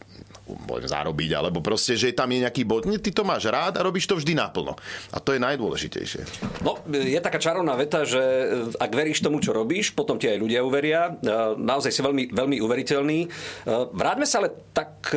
poviem, 0.44 0.88
zarobiť, 0.88 1.31
alebo 1.34 1.63
proste, 1.63 1.95
že 1.95 2.12
tam 2.12 2.28
je 2.31 2.44
nejaký 2.44 2.68
bod. 2.68 2.84
Nie, 2.84 3.00
ty 3.00 3.16
to 3.16 3.24
máš 3.24 3.48
rád 3.48 3.80
a 3.80 3.86
robíš 3.86 4.12
to 4.12 4.19
vždy 4.19 4.36
naplno. 4.36 4.75
A 5.16 5.18
to 5.24 5.31
je 5.31 5.40
najdôležitejšie. 5.40 6.22
No, 6.62 6.80
je 6.92 7.19
taká 7.24 7.40
čarovná 7.40 7.80
veta, 7.80 8.04
že 8.04 8.19
e, 8.19 8.45
ak 8.75 8.92
veríš 8.92 9.24
tomu, 9.24 9.40
čo 9.40 9.56
robíš, 9.56 9.95
potom 9.95 10.19
ti 10.19 10.28
aj 10.28 10.38
ľudia 10.44 10.62
uveria. 10.62 11.16
E, 11.16 11.56
Naozaj 11.56 11.92
si 11.95 12.01
veľmi, 12.04 12.36
veľmi 12.36 12.57
uveriteľný. 12.60 13.19
E, 13.24 13.28
Vráťme 13.94 14.28
sa 14.28 14.44
ale 14.44 14.51
tak 14.75 15.16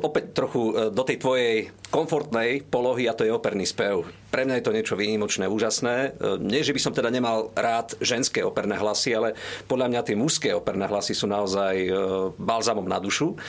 opäť 0.00 0.32
trochu 0.32 0.90
do 0.90 1.02
tej 1.04 1.20
tvojej 1.20 1.54
komfortnej 1.92 2.64
polohy 2.64 3.04
a 3.04 3.12
to 3.12 3.26
je 3.28 3.32
operný 3.32 3.68
spev. 3.68 4.08
Pre 4.28 4.44
mňa 4.44 4.60
je 4.60 4.64
to 4.64 4.76
niečo 4.76 4.94
výnimočné, 4.94 5.48
úžasné. 5.48 6.20
Nie, 6.44 6.60
že 6.60 6.76
by 6.76 6.80
som 6.80 6.92
teda 6.92 7.08
nemal 7.08 7.48
rád 7.56 7.96
ženské 8.04 8.44
operné 8.44 8.76
hlasy, 8.76 9.16
ale 9.16 9.32
podľa 9.64 9.88
mňa 9.88 10.00
tie 10.04 10.16
mužské 10.20 10.52
operné 10.52 10.84
hlasy 10.84 11.16
sú 11.16 11.24
naozaj 11.24 11.88
balzamom 12.36 12.84
na 12.84 13.00
dušu. 13.00 13.40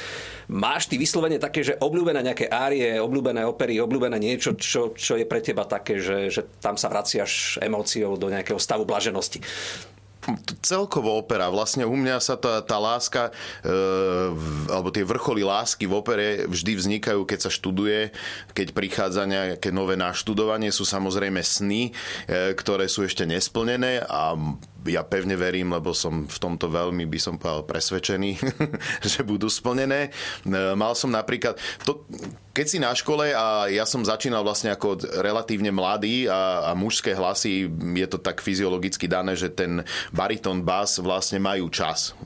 Máš 0.49 0.87
ty 0.87 0.95
vyslovene 0.95 1.35
také, 1.35 1.61
že 1.61 1.77
obľúbené 1.77 2.23
nejaké 2.23 2.47
árie, 2.47 2.95
obľúbené 2.97 3.43
opery, 3.43 3.77
obľúbené 3.77 4.17
niečo, 4.17 4.55
čo, 4.55 4.95
čo 4.95 5.19
je 5.19 5.27
pre 5.27 5.43
teba 5.43 5.67
také, 5.67 5.99
že, 5.99 6.31
že 6.31 6.41
tam 6.63 6.79
sa 6.79 6.87
vraciaš 6.87 7.59
emóciou 7.59 8.15
do 8.15 8.31
nejakého 8.31 8.57
stavu 8.57 8.87
blaženosti? 8.87 9.43
Celkovo 10.61 11.15
opera. 11.15 11.47
Vlastne 11.49 11.87
u 11.87 11.95
mňa 11.95 12.17
sa 12.19 12.35
tá, 12.35 12.61
tá 12.61 12.77
láska, 12.77 13.31
e, 13.61 13.71
alebo 14.69 14.89
tie 14.93 15.05
vrcholy 15.05 15.41
lásky 15.45 15.85
v 15.89 15.97
opere 15.97 16.27
vždy 16.45 16.71
vznikajú, 16.75 17.23
keď 17.23 17.39
sa 17.47 17.51
študuje, 17.53 18.11
keď 18.53 18.67
prichádza 18.75 19.23
nejaké 19.29 19.69
nové 19.73 19.95
naštudovanie. 19.95 20.69
Sú 20.73 20.83
samozrejme 20.85 21.41
sny, 21.41 21.89
e, 21.89 21.91
ktoré 22.53 22.85
sú 22.91 23.05
ešte 23.05 23.23
nesplnené 23.25 24.03
a 24.05 24.35
ja 24.89 25.05
pevne 25.05 25.37
verím, 25.37 25.77
lebo 25.77 25.93
som 25.93 26.25
v 26.25 26.37
tomto 26.41 26.67
veľmi, 26.67 27.05
by 27.05 27.19
som 27.21 27.37
povedal, 27.37 27.69
presvedčený, 27.69 28.31
že 29.13 29.21
budú 29.21 29.47
splnené. 29.47 30.09
E, 30.09 30.73
Mal 30.73 30.93
som 30.97 31.13
napríklad, 31.13 31.55
to, 31.85 32.03
keď 32.51 32.65
si 32.65 32.77
na 32.81 32.91
škole 32.91 33.31
a 33.31 33.69
ja 33.69 33.85
som 33.85 34.01
začínal 34.01 34.41
vlastne 34.41 34.73
ako 34.73 34.99
relatívne 35.21 35.69
mladý 35.69 36.25
a, 36.25 36.69
a 36.69 36.71
mužské 36.73 37.13
hlasy, 37.13 37.69
je 37.71 38.07
to 38.09 38.17
tak 38.17 38.41
fyziologicky 38.41 39.05
dané, 39.05 39.37
že 39.37 39.53
ten 39.53 39.85
baritón 40.09 40.65
bas 40.65 40.97
vlastne 40.97 41.37
majú 41.37 41.69
čas 41.69 42.17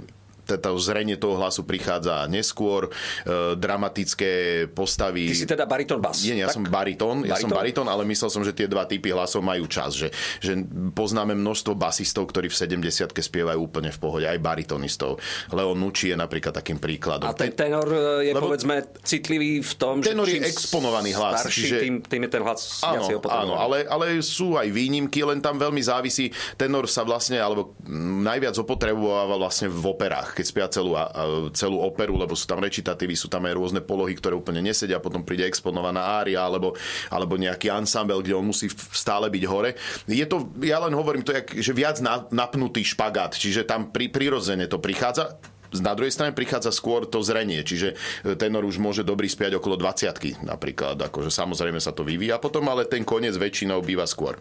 to 0.45 0.71
zrenie 0.79 1.15
toho 1.15 1.39
hlasu 1.39 1.63
prichádza 1.63 2.27
neskôr, 2.27 2.91
e, 3.23 3.55
dramatické 3.55 4.65
postavy... 4.71 5.31
Ty 5.31 5.35
si 5.35 5.47
teda 5.47 5.65
baritón 5.65 5.99
bas. 6.03 6.19
Nie, 6.23 6.43
ja 6.43 6.51
tak? 6.51 6.59
som 6.59 6.63
baritón, 6.67 7.23
ja 7.23 7.35
som 7.39 7.49
baritón, 7.51 7.87
ale 7.87 8.03
myslel 8.07 8.29
som, 8.29 8.43
že 8.43 8.51
tie 8.51 8.67
dva 8.67 8.83
typy 8.83 9.11
hlasov 9.15 9.41
majú 9.41 9.65
čas, 9.67 9.95
že, 9.95 10.11
že 10.43 10.59
poznáme 10.91 11.33
množstvo 11.33 11.73
basistov, 11.75 12.27
ktorí 12.29 12.51
v 12.51 12.55
70 12.83 13.09
spievajú 13.13 13.59
úplne 13.59 13.89
v 13.89 13.99
pohode, 13.99 14.25
aj 14.27 14.39
baritonistov. 14.39 15.17
Leon 15.49 15.79
Nucci 15.79 16.11
je 16.11 16.17
napríklad 16.19 16.51
takým 16.51 16.77
príkladom. 16.77 17.29
A 17.29 17.33
ten 17.33 17.55
tenor 17.55 17.87
je 18.19 18.31
Lebo- 18.35 18.51
povedzme 18.51 18.83
citlivý 19.01 19.63
v 19.63 19.73
tom, 19.79 20.03
Tenor 20.03 20.27
že 20.27 20.43
je 20.43 20.49
exponovaný 20.51 21.15
hlas, 21.15 21.47
Starší, 21.47 21.61
čiže- 21.63 21.79
tým, 21.79 21.95
tým 22.03 22.21
je 22.27 22.31
ten 22.31 22.43
hlas 22.43 22.83
Áno, 22.83 23.05
áno 23.31 23.53
ale, 23.55 23.87
ale 23.87 24.19
sú 24.19 24.59
aj 24.59 24.67
výnimky, 24.67 25.23
len 25.23 25.39
tam 25.39 25.55
veľmi 25.55 25.79
závisí. 25.79 26.29
Tenor 26.59 26.89
sa 26.91 27.07
vlastne, 27.07 27.39
alebo 27.39 27.77
najviac 28.23 28.59
opotrebováva 28.59 29.39
vlastne 29.39 29.71
v 29.71 29.83
operách, 29.87 30.32
keď 30.33 30.45
spia 30.45 30.67
celú, 30.67 30.97
a- 30.97 31.09
celú 31.53 31.79
operu, 31.79 32.17
lebo 32.17 32.33
sú 32.33 32.49
tam 32.49 32.59
rečitatívy, 32.59 33.13
sú 33.13 33.29
tam 33.29 33.45
aj 33.45 33.53
rôzne 33.53 33.81
polohy, 33.85 34.17
ktoré 34.17 34.33
úplne 34.33 34.59
nesedia, 34.59 34.99
potom 34.99 35.21
príde 35.21 35.45
exponovaná 35.45 36.19
ária, 36.19 36.41
alebo, 36.41 36.73
alebo 37.13 37.37
nejaký 37.37 37.69
ansambel, 37.69 38.25
kde 38.25 38.35
on 38.35 38.49
musí 38.49 38.67
stále 38.73 39.29
byť 39.29 39.43
hore. 39.45 39.77
Je 40.09 40.25
to, 40.25 40.49
ja 40.65 40.81
len 40.83 40.91
hovorím, 40.97 41.23
to 41.23 41.31
jak, 41.31 41.47
že 41.53 41.71
viac 41.71 42.01
na, 42.01 42.25
napnutý 42.33 42.81
špagát, 42.83 43.37
čiže 43.37 43.63
tam 43.63 43.93
pri, 43.93 44.09
prirodzene 44.09 44.65
to 44.67 44.81
prichádza 44.81 45.39
na 45.81 45.97
druhej 45.97 46.13
strane 46.13 46.37
prichádza 46.37 46.69
skôr 46.69 47.09
to 47.09 47.25
zrenie, 47.25 47.65
čiže 47.65 47.97
e, 48.21 48.37
tenor 48.37 48.61
už 48.67 48.77
môže 48.77 49.01
dobrý 49.01 49.25
spiať 49.25 49.57
okolo 49.57 49.79
20 49.79 50.45
napríklad, 50.45 51.01
akože 51.09 51.33
samozrejme 51.33 51.81
sa 51.81 51.95
to 51.95 52.05
vyvíja 52.05 52.37
potom, 52.37 52.69
ale 52.69 52.85
ten 52.85 53.01
koniec 53.01 53.33
väčšinou 53.33 53.81
býva 53.81 54.05
skôr. 54.05 54.37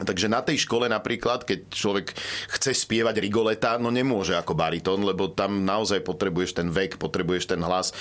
Takže 0.00 0.32
na 0.32 0.40
tej 0.40 0.64
škole 0.64 0.88
napríklad, 0.88 1.44
keď 1.44 1.68
človek 1.68 2.16
chce 2.56 2.72
spievať 2.72 3.20
Rigoleta, 3.20 3.76
no 3.76 3.92
nemôže 3.92 4.32
ako 4.32 4.56
baritón, 4.56 5.04
lebo 5.04 5.28
tam 5.28 5.62
naozaj 5.68 6.00
potrebuješ 6.00 6.56
ten 6.56 6.72
vek, 6.72 6.96
potrebuješ 6.96 7.52
ten 7.52 7.60
hlas 7.60 7.92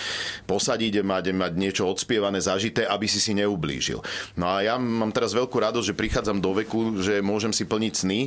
posadiť, 0.47 1.03
mať, 1.03 1.25
mať 1.35 1.53
niečo 1.59 1.83
odspievané, 1.87 2.39
zažité, 2.39 2.87
aby 2.87 3.05
si 3.05 3.19
si 3.19 3.35
neublížil. 3.35 3.99
No 4.39 4.47
a 4.47 4.63
ja 4.63 4.79
mám 4.79 5.11
teraz 5.11 5.35
veľkú 5.35 5.59
radosť, 5.59 5.91
že 5.91 5.99
prichádzam 5.99 6.39
do 6.39 6.55
veku, 6.55 7.03
že 7.03 7.19
môžem 7.19 7.51
si 7.51 7.67
plniť 7.67 7.93
sny 7.93 8.19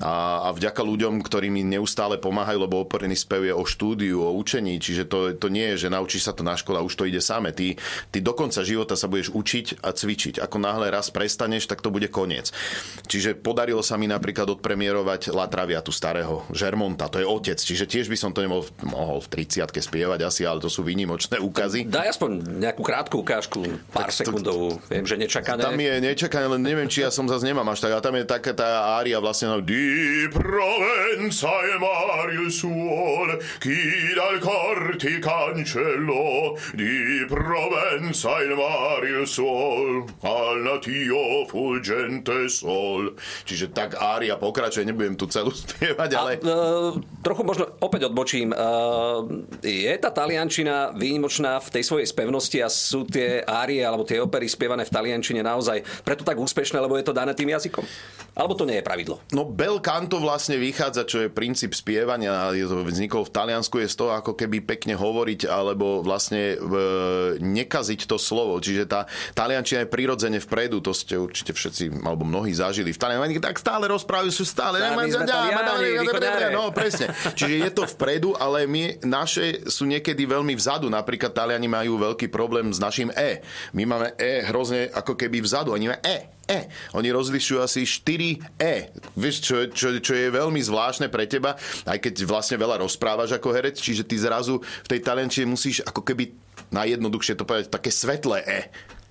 a, 0.00 0.48
a 0.48 0.56
vďaka 0.56 0.80
ľuďom, 0.80 1.20
ktorí 1.20 1.52
mi 1.52 1.60
neustále 1.60 2.16
pomáhajú, 2.16 2.58
lebo 2.64 2.80
operný 2.80 3.14
spev 3.14 3.44
je 3.44 3.54
o 3.54 3.64
štúdiu, 3.68 4.24
o 4.24 4.32
učení, 4.32 4.80
čiže 4.80 5.04
to, 5.04 5.36
to 5.36 5.52
nie 5.52 5.76
je, 5.76 5.86
že 5.86 5.92
naučíš 5.92 6.26
sa 6.26 6.32
to 6.32 6.40
na 6.40 6.56
škole 6.56 6.80
a 6.80 6.86
už 6.86 6.96
to 6.96 7.04
ide 7.04 7.20
same. 7.20 7.52
Ty, 7.52 7.76
ty 8.08 8.18
do 8.24 8.32
konca 8.32 8.64
života 8.64 8.96
sa 8.96 9.06
budeš 9.06 9.30
učiť 9.30 9.84
a 9.84 9.92
cvičiť. 9.92 10.40
Ako 10.40 10.56
náhle 10.56 10.88
raz 10.88 11.12
prestaneš, 11.12 11.68
tak 11.68 11.84
to 11.84 11.92
bude 11.92 12.08
koniec. 12.08 12.50
Čiže 13.10 13.34
podarilo 13.34 13.82
sa 13.82 13.98
mi 13.98 14.06
napríklad 14.06 14.46
odpremierovať 14.54 15.34
Latraviatu 15.34 15.90
starého 15.90 16.46
Žermonta, 16.54 17.10
to 17.10 17.18
je 17.18 17.26
otec, 17.26 17.58
čiže 17.58 17.90
tiež 17.90 18.06
by 18.06 18.14
som 18.14 18.30
to 18.30 18.46
nemohol 18.46 18.62
mohol 18.86 19.18
v 19.18 19.42
30 19.42 19.66
spievať 19.66 20.22
asi, 20.22 20.46
ale 20.46 20.62
to 20.62 20.70
sú 20.70 20.86
výnimočné 20.86 21.42
úkazy. 21.42 21.90
Daj 21.90 22.14
aspoň 22.14 22.62
nejakú 22.62 22.86
krátku 22.86 23.26
ukážku, 23.26 23.66
pár 23.90 24.14
tak 24.14 24.22
sekundovú, 24.22 24.78
viem, 24.86 25.02
že 25.02 25.18
nečakané. 25.18 25.58
Tam 25.58 25.74
je 25.74 25.94
nečakané, 25.98 26.46
len 26.46 26.62
neviem, 26.62 26.86
či 26.86 27.02
ja 27.02 27.10
som 27.10 27.26
zase 27.26 27.50
nemám 27.50 27.66
až 27.66 27.82
tak, 27.82 27.98
a 27.98 28.04
tam 28.04 28.14
je 28.14 28.22
taká 28.22 28.54
tá 28.54 28.94
ária 29.02 29.18
vlastne, 29.18 29.50
no, 29.50 29.58
Di 29.58 30.30
Provenza 30.30 31.50
e 31.50 31.76
Mario 31.82 32.46
suol, 32.46 33.42
chi 33.58 34.14
dal 34.14 34.38
corti 34.38 35.18
cancello, 35.18 36.54
di 36.78 37.26
Provenza 37.26 38.38
e 38.38 38.54
Mario 38.54 39.26
suol, 39.26 40.06
al 40.22 40.62
natio 40.62 41.50
fulgente 41.50 42.46
sol 42.46 42.89
bol. 42.90 43.02
Čiže 43.46 43.70
tak 43.70 43.94
ária 43.94 44.34
pokračuje, 44.34 44.82
nebudem 44.82 45.14
tu 45.14 45.30
celú 45.30 45.54
spievať, 45.62 46.10
ale... 46.18 46.30
A, 46.36 46.42
uh, 46.42 46.90
trochu 47.22 47.42
možno 47.46 47.70
opäť 47.78 48.10
odbočím. 48.10 48.50
Uh, 48.50 49.46
je 49.62 49.94
tá 50.02 50.10
taliančina 50.10 50.90
výnimočná 50.98 51.62
v 51.62 51.68
tej 51.78 51.86
svojej 51.86 52.08
spevnosti 52.10 52.58
a 52.58 52.68
sú 52.68 53.06
tie 53.06 53.46
árie 53.46 53.82
alebo 53.86 54.02
tie 54.02 54.18
opery 54.18 54.50
spievané 54.50 54.82
v 54.82 54.94
taliančine 54.94 55.44
naozaj 55.44 55.84
preto 56.02 56.26
tak 56.26 56.40
úspešné, 56.40 56.82
lebo 56.82 56.96
je 56.98 57.06
to 57.06 57.14
dané 57.14 57.36
tým 57.36 57.52
jazykom? 57.52 57.84
Alebo 58.34 58.56
to 58.56 58.64
nie 58.64 58.80
je 58.80 58.86
pravidlo? 58.86 59.20
No 59.34 59.44
bel 59.44 59.82
canto 59.84 60.16
vlastne 60.22 60.56
vychádza, 60.56 61.04
čo 61.04 61.26
je 61.26 61.28
princíp 61.28 61.76
spievania, 61.76 62.54
je 62.56 62.64
to 62.64 62.86
vznikol 62.86 63.26
v 63.26 63.34
Taliansku, 63.34 63.82
je 63.82 63.92
z 63.92 63.96
toho 64.00 64.16
ako 64.16 64.32
keby 64.32 64.64
pekne 64.64 64.96
hovoriť 64.96 65.44
alebo 65.44 66.00
vlastne 66.00 66.54
e, 66.54 67.36
nekaziť 67.36 68.08
to 68.08 68.16
slovo. 68.16 68.56
Čiže 68.56 68.88
tá 68.88 69.04
taliančina 69.36 69.84
je 69.84 69.92
prirodzene 69.92 70.38
vpredu, 70.40 70.80
to 70.80 70.96
ste 70.96 71.20
určite 71.20 71.52
všetci, 71.52 72.00
alebo 72.00 72.24
mnohí 72.24 72.54
zažili 72.56 72.79
v 72.88 72.96
Taliani, 72.96 73.36
tak 73.36 73.60
stále 73.60 73.84
rozprávajú, 73.92 74.32
sú 74.32 74.48
stále. 74.48 74.80
No, 76.56 76.72
presne. 76.72 77.12
Čiže 77.36 77.54
je 77.60 77.70
to 77.76 77.84
vpredu, 77.84 78.32
ale 78.40 78.64
my, 78.64 79.04
naše 79.04 79.68
sú 79.68 79.84
niekedy 79.84 80.24
veľmi 80.24 80.56
vzadu. 80.56 80.88
Napríklad 80.88 81.36
Taliani 81.36 81.68
majú 81.68 82.00
veľký 82.00 82.32
problém 82.32 82.72
s 82.72 82.80
našim 82.80 83.12
E. 83.12 83.44
My 83.76 83.84
máme 83.84 84.16
E 84.16 84.40
hrozne 84.48 84.88
ako 84.96 85.12
keby 85.12 85.44
vzadu. 85.44 85.76
Oni 85.76 85.92
majú 85.92 86.00
E. 86.00 86.40
E. 86.50 86.66
Oni 86.98 87.14
rozlišujú 87.14 87.62
asi 87.62 87.86
4 87.86 88.58
E. 88.58 88.74
Vieš, 89.14 89.36
čo, 89.38 89.56
čo, 89.70 89.86
čo 90.02 90.12
je 90.18 90.34
veľmi 90.34 90.58
zvláštne 90.58 91.06
pre 91.06 91.30
teba, 91.30 91.54
aj 91.86 92.02
keď 92.02 92.26
vlastne 92.26 92.58
veľa 92.58 92.82
rozprávaš 92.82 93.38
ako 93.38 93.54
herec, 93.54 93.78
čiže 93.78 94.02
ty 94.02 94.18
zrazu 94.18 94.58
v 94.58 94.90
tej 94.90 95.00
taliančine 95.04 95.46
musíš 95.46 95.86
ako 95.86 96.02
keby 96.02 96.34
najjednoduchšie 96.74 97.38
to 97.38 97.46
povedať, 97.46 97.70
také 97.70 97.90
svetlé 97.94 98.42
E. 98.42 98.60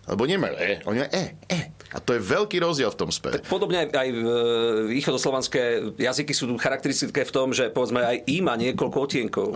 Lebo 0.10 0.26
nemajú 0.26 0.56
E, 0.58 0.82
oni 0.90 0.98
majú 1.06 1.12
E, 1.14 1.24
E. 1.46 1.60
A 1.90 1.98
to 1.98 2.14
je 2.14 2.22
veľký 2.22 2.62
rozdiel 2.62 2.90
v 2.94 2.98
tom 2.98 3.10
speve. 3.10 3.42
Podobne 3.50 3.86
aj, 3.86 3.88
aj 3.98 4.10
východoslovanské 4.94 5.62
jazyky 5.98 6.34
sú 6.34 6.54
charakteristické 6.58 7.26
v 7.26 7.32
tom, 7.34 7.50
že 7.50 7.74
povedzme 7.74 8.02
aj 8.02 8.18
I 8.30 8.46
má 8.46 8.54
niekoľko 8.54 8.98
otienkov. 9.10 9.48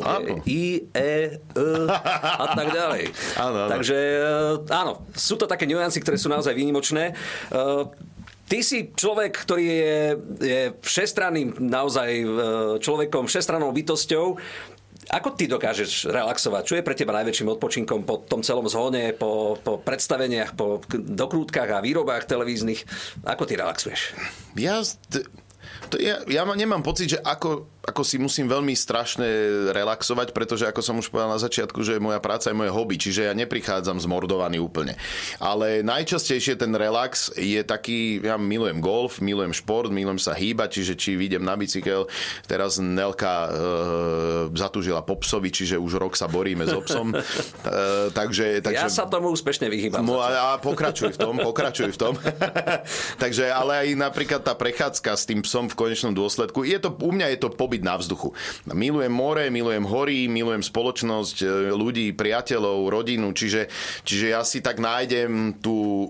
I, 0.46 0.90
E, 0.94 1.38
E 1.38 1.70
a 1.94 2.48
tak 2.58 2.74
ďalej. 2.74 3.04
áno, 3.46 3.58
áno. 3.66 3.70
Takže 3.70 3.98
e, 3.98 4.30
áno, 4.70 5.06
sú 5.14 5.38
to 5.38 5.46
také 5.46 5.70
nuancy, 5.70 6.02
ktoré 6.02 6.18
sú 6.18 6.30
naozaj 6.30 6.54
výnimočné. 6.54 7.14
E, 7.50 8.14
Ty 8.44 8.60
si 8.60 8.92
človek, 8.92 9.34
ktorý 9.34 9.66
je, 9.66 9.98
je 10.38 10.62
všestranným 10.84 11.58
naozaj 11.64 12.10
e, 12.12 12.26
človekom, 12.78 13.26
všestrannou 13.26 13.72
bytosťou. 13.72 14.36
Ako 15.10 15.36
ty 15.36 15.50
dokážeš 15.50 16.08
relaxovať? 16.08 16.64
Čo 16.64 16.76
je 16.80 16.86
pre 16.86 16.96
teba 16.96 17.18
najväčším 17.20 17.58
odpočinkom 17.58 18.08
po 18.08 18.24
tom 18.24 18.46
celom 18.46 18.70
zhone, 18.70 19.12
po, 19.18 19.60
po 19.60 19.82
predstaveniach, 19.82 20.56
po 20.56 20.80
dokrútkach 20.94 21.68
a 21.74 21.84
výrobách 21.84 22.30
televíznych? 22.30 22.86
Ako 23.26 23.44
ty 23.44 23.60
relaxuješ? 23.60 24.16
Ja, 24.56 24.80
to 25.92 26.00
ja, 26.00 26.24
ja 26.30 26.44
nemám 26.46 26.86
pocit, 26.86 27.18
že 27.18 27.20
ako 27.20 27.73
ako 27.84 28.02
si 28.08 28.16
musím 28.16 28.48
veľmi 28.48 28.72
strašne 28.80 29.28
relaxovať, 29.76 30.32
pretože 30.32 30.64
ako 30.64 30.80
som 30.80 30.96
už 31.04 31.12
povedal 31.12 31.36
na 31.36 31.42
začiatku, 31.42 31.84
že 31.84 32.00
moja 32.00 32.24
práca 32.24 32.48
je 32.48 32.56
moje 32.56 32.72
hobby, 32.72 32.96
čiže 32.96 33.28
ja 33.28 33.36
neprichádzam 33.36 34.00
zmordovaný 34.00 34.64
úplne. 34.64 34.96
Ale 35.36 35.84
najčastejšie 35.84 36.56
ten 36.56 36.72
relax 36.80 37.36
je 37.36 37.60
taký, 37.60 38.24
ja 38.24 38.40
milujem 38.40 38.80
golf, 38.80 39.20
milujem 39.20 39.52
šport, 39.52 39.92
milujem 39.92 40.16
sa 40.16 40.32
hýbať, 40.32 40.80
čiže 40.80 40.94
či 40.96 41.20
vidím 41.20 41.44
na 41.44 41.60
bicykel, 41.60 42.08
teraz 42.48 42.80
Nelka 42.80 43.36
e, 43.36 43.50
zatúžila 44.56 45.04
po 45.04 45.20
psovi, 45.20 45.52
čiže 45.52 45.76
už 45.76 46.00
rok 46.00 46.16
sa 46.16 46.32
boríme 46.32 46.64
s 46.64 46.72
obsom. 46.72 47.12
e, 47.20 47.20
takže, 48.16 48.64
takže, 48.64 48.80
ja 48.80 48.88
sa 48.88 49.12
tomu 49.12 49.36
úspešne 49.36 49.68
vyhýbam. 49.68 50.08
A, 50.24 50.56
a 50.56 50.62
pokračuj 50.64 51.14
v 51.14 51.18
tom, 51.20 51.36
pokračuj 51.36 51.92
v 51.92 51.98
tom. 52.00 52.16
takže 53.24 53.52
ale 53.52 53.84
aj 53.84 53.88
napríklad 54.00 54.40
tá 54.40 54.56
prechádzka 54.56 55.12
s 55.20 55.28
tým 55.28 55.44
psom 55.44 55.68
v 55.68 55.76
konečnom 55.76 56.16
dôsledku, 56.16 56.64
je 56.64 56.80
to, 56.80 56.96
u 57.04 57.12
mňa 57.12 57.36
je 57.36 57.40
to 57.44 57.52
pobyt 57.52 57.73
byť 57.74 57.82
na 57.82 57.98
vzduchu. 57.98 58.30
Milujem 58.70 59.14
more, 59.14 59.50
milujem 59.50 59.86
hory, 59.90 60.30
milujem 60.30 60.62
spoločnosť 60.62 61.38
e, 61.42 61.48
ľudí, 61.74 62.14
priateľov, 62.14 62.94
rodinu, 62.94 63.34
čiže, 63.34 63.68
čiže 64.06 64.26
ja 64.38 64.46
si 64.46 64.62
tak 64.62 64.78
nájdem 64.78 65.58
tú 65.58 66.10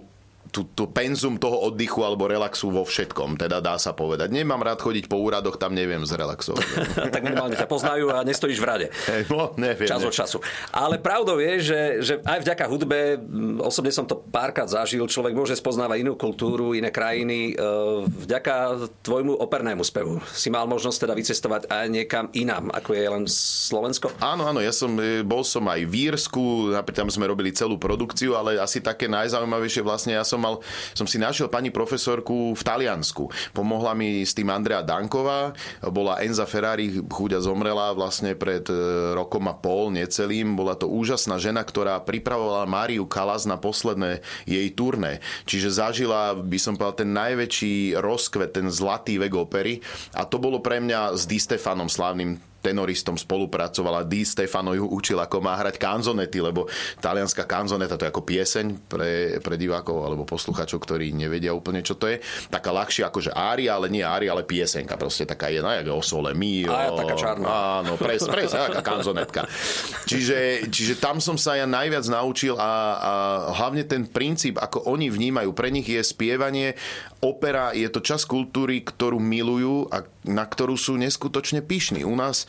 tú, 0.53 0.69
tú 0.77 0.85
penzum 0.85 1.41
toho 1.41 1.65
oddychu 1.65 2.05
alebo 2.05 2.29
relaxu 2.29 2.69
vo 2.69 2.85
všetkom, 2.85 3.41
teda 3.41 3.57
dá 3.57 3.81
sa 3.81 3.97
povedať. 3.97 4.29
Nemám 4.29 4.61
rád 4.61 4.85
chodiť 4.85 5.09
po 5.09 5.17
úradoch, 5.17 5.57
tam 5.57 5.73
neviem 5.73 6.05
zrelaxovať. 6.05 6.65
tak 7.15 7.25
minimálne 7.25 7.57
ťa 7.57 7.65
poznajú 7.65 8.13
a 8.13 8.21
nestojíš 8.21 8.61
v 8.61 8.65
rade. 8.69 8.87
Hey, 9.09 9.25
no, 9.33 9.57
neviem, 9.57 9.89
Čas 9.89 10.05
od 10.05 10.13
času. 10.13 10.37
Ale 10.69 11.01
pravdou 11.01 11.41
je, 11.41 11.53
že, 11.57 11.81
že 12.05 12.13
aj 12.21 12.45
vďaka 12.45 12.65
hudbe, 12.69 13.17
osobne 13.65 13.89
som 13.89 14.05
to 14.05 14.21
párkrát 14.29 14.69
zažil, 14.69 15.09
človek 15.09 15.33
môže 15.33 15.57
spoznávať 15.57 16.05
inú 16.05 16.13
kultúru, 16.13 16.77
iné 16.77 16.93
krajiny. 16.93 17.57
E, 17.57 17.65
vďaka 18.05 18.85
tvojmu 19.01 19.41
opernému 19.41 19.81
spevu 19.81 20.21
si 20.29 20.53
mal 20.53 20.69
možnosť 20.69 21.09
teda 21.09 21.13
vycestovať 21.17 21.61
aj 21.65 21.87
niekam 21.89 22.29
inám, 22.37 22.69
ako 22.69 22.93
je 22.93 23.05
len 23.09 23.23
Slovensko? 23.25 24.13
Áno, 24.21 24.45
áno, 24.45 24.61
ja 24.61 24.69
som, 24.69 24.93
e, 25.01 25.25
bol 25.25 25.41
som 25.41 25.65
aj 25.65 25.81
v 25.89 26.13
Írsku, 26.13 26.77
tam 26.93 27.09
sme 27.09 27.25
robili 27.25 27.49
celú 27.49 27.81
produkciu, 27.81 28.37
ale 28.37 28.61
asi 28.61 28.77
také 28.77 29.09
najzaujímavejšie 29.09 29.81
vlastne 29.81 30.13
ja 30.13 30.21
som 30.21 30.42
mal, 30.43 30.59
som 30.91 31.07
si 31.07 31.15
našiel 31.15 31.47
pani 31.47 31.71
profesorku 31.71 32.51
v 32.51 32.61
Taliansku. 32.61 33.31
Pomohla 33.55 33.95
mi 33.95 34.27
s 34.27 34.35
tým 34.35 34.51
Andrea 34.51 34.83
Danková, 34.83 35.55
bola 35.87 36.19
Enza 36.19 36.43
Ferrari, 36.43 36.99
chuďa 37.07 37.39
zomrela 37.39 37.95
vlastne 37.95 38.35
pred 38.35 38.67
e, 38.67 38.75
rokom 39.15 39.47
a 39.47 39.55
pol, 39.55 39.95
necelým. 39.95 40.59
Bola 40.59 40.75
to 40.75 40.91
úžasná 40.91 41.39
žena, 41.39 41.63
ktorá 41.63 42.03
pripravovala 42.03 42.67
Máriu 42.67 43.07
Kalas 43.07 43.47
na 43.47 43.55
posledné 43.55 44.19
jej 44.43 44.67
turné. 44.75 45.23
Čiže 45.47 45.79
zažila, 45.79 46.35
by 46.35 46.59
som 46.59 46.75
povedal, 46.75 47.07
ten 47.07 47.11
najväčší 47.15 47.95
rozkvet, 48.03 48.59
ten 48.59 48.67
zlatý 48.67 49.15
vek 49.15 49.33
opery. 49.37 49.79
A 50.17 50.27
to 50.27 50.41
bolo 50.41 50.59
pre 50.59 50.83
mňa 50.83 51.15
s 51.15 51.23
Di 51.23 51.39
Stefanom, 51.39 51.87
slávnym 51.87 52.52
tenoristom 52.63 53.19
spolupracovala. 53.19 54.07
Di 54.07 54.23
Stefano 54.23 54.71
ju 54.71 54.87
učil, 54.87 55.19
ako 55.19 55.43
má 55.43 55.59
hrať 55.59 55.75
kanzonety, 55.75 56.39
lebo 56.39 56.71
talianská 57.03 57.43
kanzoneta 57.43 57.99
to 57.99 58.07
je 58.07 58.11
ako 58.15 58.23
pieseň 58.23 58.65
pre, 58.87 59.43
pre 59.43 59.59
divákov 59.59 59.99
alebo 59.99 60.23
posluchačov, 60.23 60.79
ktorí 60.79 61.11
nevedia 61.11 61.51
úplne, 61.51 61.83
čo 61.83 61.99
to 61.99 62.07
je. 62.07 62.23
Taká 62.47 62.71
ľahšia 62.71 63.11
akože 63.11 63.35
ária, 63.35 63.75
ale 63.75 63.91
nie 63.91 63.99
ária, 63.99 64.31
ale 64.31 64.47
piesenka. 64.47 64.95
Proste 64.95 65.27
taká 65.27 65.51
je, 65.51 65.59
no, 65.59 65.67
jak 65.67 65.91
o 65.91 65.99
sole 65.99 66.31
mio. 66.31 66.71
A 66.71 66.87
ja 66.87 66.91
taká 66.95 67.15
čarná. 67.19 67.45
Áno, 67.83 67.99
pres, 67.99 68.23
pres, 68.23 68.55
taká 68.55 68.79
kanzonetka. 68.79 69.43
Čiže, 70.07 70.71
čiže 70.71 70.95
tam 71.03 71.19
som 71.19 71.35
sa 71.35 71.59
ja 71.59 71.67
najviac 71.67 72.07
naučil 72.07 72.55
a, 72.55 72.63
a 72.63 72.71
hlavne 73.59 73.83
ten 73.83 74.07
princíp, 74.07 74.55
ako 74.55 74.87
oni 74.87 75.11
vnímajú. 75.11 75.51
Pre 75.51 75.67
nich 75.67 75.89
je 75.89 75.99
spievanie, 75.99 76.79
opera, 77.19 77.75
je 77.75 77.87
to 77.91 77.99
čas 77.99 78.23
kultúry, 78.23 78.83
ktorú 78.83 79.19
milujú 79.19 79.91
a 79.91 80.07
na 80.23 80.43
ktorú 80.47 80.79
sú 80.79 80.95
neskutočne 80.95 81.59
pyšní. 81.63 82.07
U 82.07 82.15
nás 82.15 82.47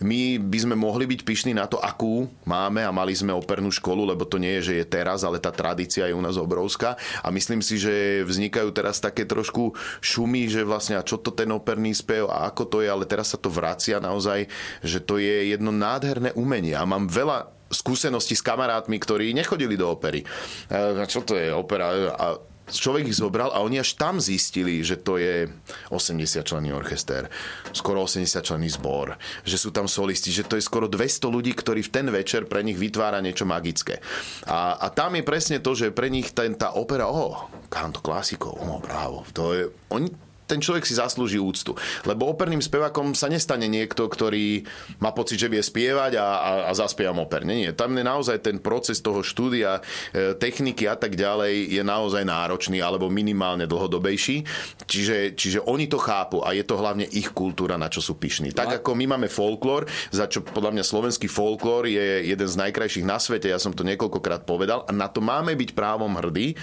my 0.00 0.40
by 0.40 0.58
sme 0.64 0.74
mohli 0.80 1.04
byť 1.04 1.20
pyšní 1.28 1.52
na 1.52 1.68
to, 1.68 1.76
akú 1.76 2.24
máme 2.48 2.80
a 2.80 2.88
mali 2.88 3.12
sme 3.12 3.36
opernú 3.36 3.68
školu, 3.68 4.08
lebo 4.08 4.24
to 4.24 4.40
nie 4.40 4.56
je, 4.60 4.72
že 4.72 4.74
je 4.80 4.86
teraz, 4.88 5.22
ale 5.28 5.36
tá 5.36 5.52
tradícia 5.52 6.08
je 6.08 6.16
u 6.16 6.22
nás 6.24 6.40
obrovská. 6.40 6.96
A 7.20 7.28
myslím 7.28 7.60
si, 7.60 7.76
že 7.76 8.24
vznikajú 8.24 8.72
teraz 8.72 8.96
také 8.96 9.28
trošku 9.28 9.76
šumy, 10.00 10.48
že 10.48 10.64
vlastne 10.64 10.96
a 10.96 11.04
čo 11.04 11.20
to 11.20 11.36
ten 11.36 11.52
operný 11.52 11.92
spev 11.92 12.32
a 12.32 12.48
ako 12.48 12.64
to 12.64 12.76
je, 12.80 12.88
ale 12.88 13.04
teraz 13.04 13.36
sa 13.36 13.38
to 13.38 13.52
vracia 13.52 14.00
naozaj, 14.00 14.48
že 14.80 15.04
to 15.04 15.20
je 15.20 15.52
jedno 15.52 15.68
nádherné 15.68 16.32
umenie. 16.32 16.72
A 16.72 16.88
mám 16.88 17.04
veľa 17.04 17.52
skúsenosti 17.70 18.34
s 18.34 18.42
kamarátmi, 18.42 18.98
ktorí 18.98 19.30
nechodili 19.30 19.78
do 19.78 19.94
opery. 19.94 20.26
A 20.72 21.06
čo 21.06 21.22
to 21.22 21.38
je 21.38 21.54
opera? 21.54 21.86
A 22.18 22.49
človek 22.78 23.10
ich 23.10 23.18
zobral 23.18 23.50
a 23.50 23.58
oni 23.64 23.82
až 23.82 23.98
tam 23.98 24.22
zistili, 24.22 24.84
že 24.86 25.00
to 25.00 25.18
je 25.18 25.50
80 25.90 26.46
členný 26.46 26.70
orchester, 26.70 27.26
skoro 27.74 28.06
80 28.06 28.44
členný 28.44 28.70
zbor, 28.70 29.18
že 29.42 29.58
sú 29.58 29.74
tam 29.74 29.90
solisti, 29.90 30.30
že 30.30 30.46
to 30.46 30.54
je 30.54 30.62
skoro 30.62 30.86
200 30.86 31.26
ľudí, 31.26 31.52
ktorí 31.56 31.82
v 31.82 31.92
ten 31.92 32.06
večer 32.08 32.46
pre 32.46 32.62
nich 32.62 32.78
vytvára 32.78 33.18
niečo 33.18 33.48
magické. 33.48 33.98
A, 34.46 34.78
a 34.78 34.86
tam 34.94 35.18
je 35.18 35.26
presne 35.26 35.58
to, 35.58 35.74
že 35.74 35.90
pre 35.90 36.06
nich 36.06 36.30
ten, 36.30 36.54
tá 36.54 36.78
opera, 36.78 37.10
oh, 37.10 37.50
kanto 37.66 37.98
klasikov, 37.98 38.54
oh, 38.54 38.78
bravo, 38.78 39.26
to 39.34 39.42
je, 39.52 39.62
oni 39.90 40.29
ten 40.50 40.58
človek 40.58 40.82
si 40.82 40.98
zaslúži 40.98 41.38
úctu. 41.38 41.78
Lebo 42.02 42.26
operným 42.34 42.58
spevakom 42.58 43.14
sa 43.14 43.30
nestane 43.30 43.70
niekto, 43.70 44.10
ktorý 44.10 44.66
má 44.98 45.14
pocit, 45.14 45.38
že 45.38 45.46
vie 45.46 45.62
spievať 45.62 46.18
a, 46.18 46.26
a, 46.26 46.50
a 46.66 46.72
zaspievam 46.74 47.22
operne. 47.22 47.54
Nie, 47.54 47.70
tam 47.70 47.94
je 47.94 48.02
naozaj 48.02 48.42
ten 48.42 48.58
proces 48.58 48.98
toho 48.98 49.22
štúdia, 49.22 49.78
e, 50.10 50.34
techniky 50.34 50.90
a 50.90 50.98
tak 50.98 51.14
ďalej 51.14 51.70
je 51.70 51.82
naozaj 51.86 52.26
náročný 52.26 52.82
alebo 52.82 53.06
minimálne 53.06 53.70
dlhodobejší. 53.70 54.42
Čiže, 54.90 55.38
čiže 55.38 55.62
oni 55.62 55.86
to 55.86 56.02
chápu 56.02 56.42
a 56.42 56.50
je 56.50 56.66
to 56.66 56.74
hlavne 56.74 57.06
ich 57.06 57.30
kultúra, 57.30 57.78
na 57.78 57.86
čo 57.86 58.02
sú 58.02 58.18
pyšní. 58.18 58.50
Tak 58.50 58.82
ako 58.82 58.98
my 58.98 59.14
máme 59.14 59.28
folklór, 59.30 59.86
za 60.10 60.26
čo 60.26 60.42
podľa 60.42 60.74
mňa 60.74 60.84
slovenský 60.84 61.30
folklór 61.30 61.86
je 61.86 62.26
jeden 62.32 62.48
z 62.48 62.56
najkrajších 62.58 63.06
na 63.06 63.20
svete, 63.20 63.52
ja 63.52 63.60
som 63.60 63.70
to 63.76 63.86
niekoľkokrát 63.86 64.48
povedal 64.48 64.82
a 64.88 64.90
na 64.90 65.06
to 65.06 65.22
máme 65.22 65.54
byť 65.54 65.70
právom 65.76 66.16
hrdí. 66.16 66.56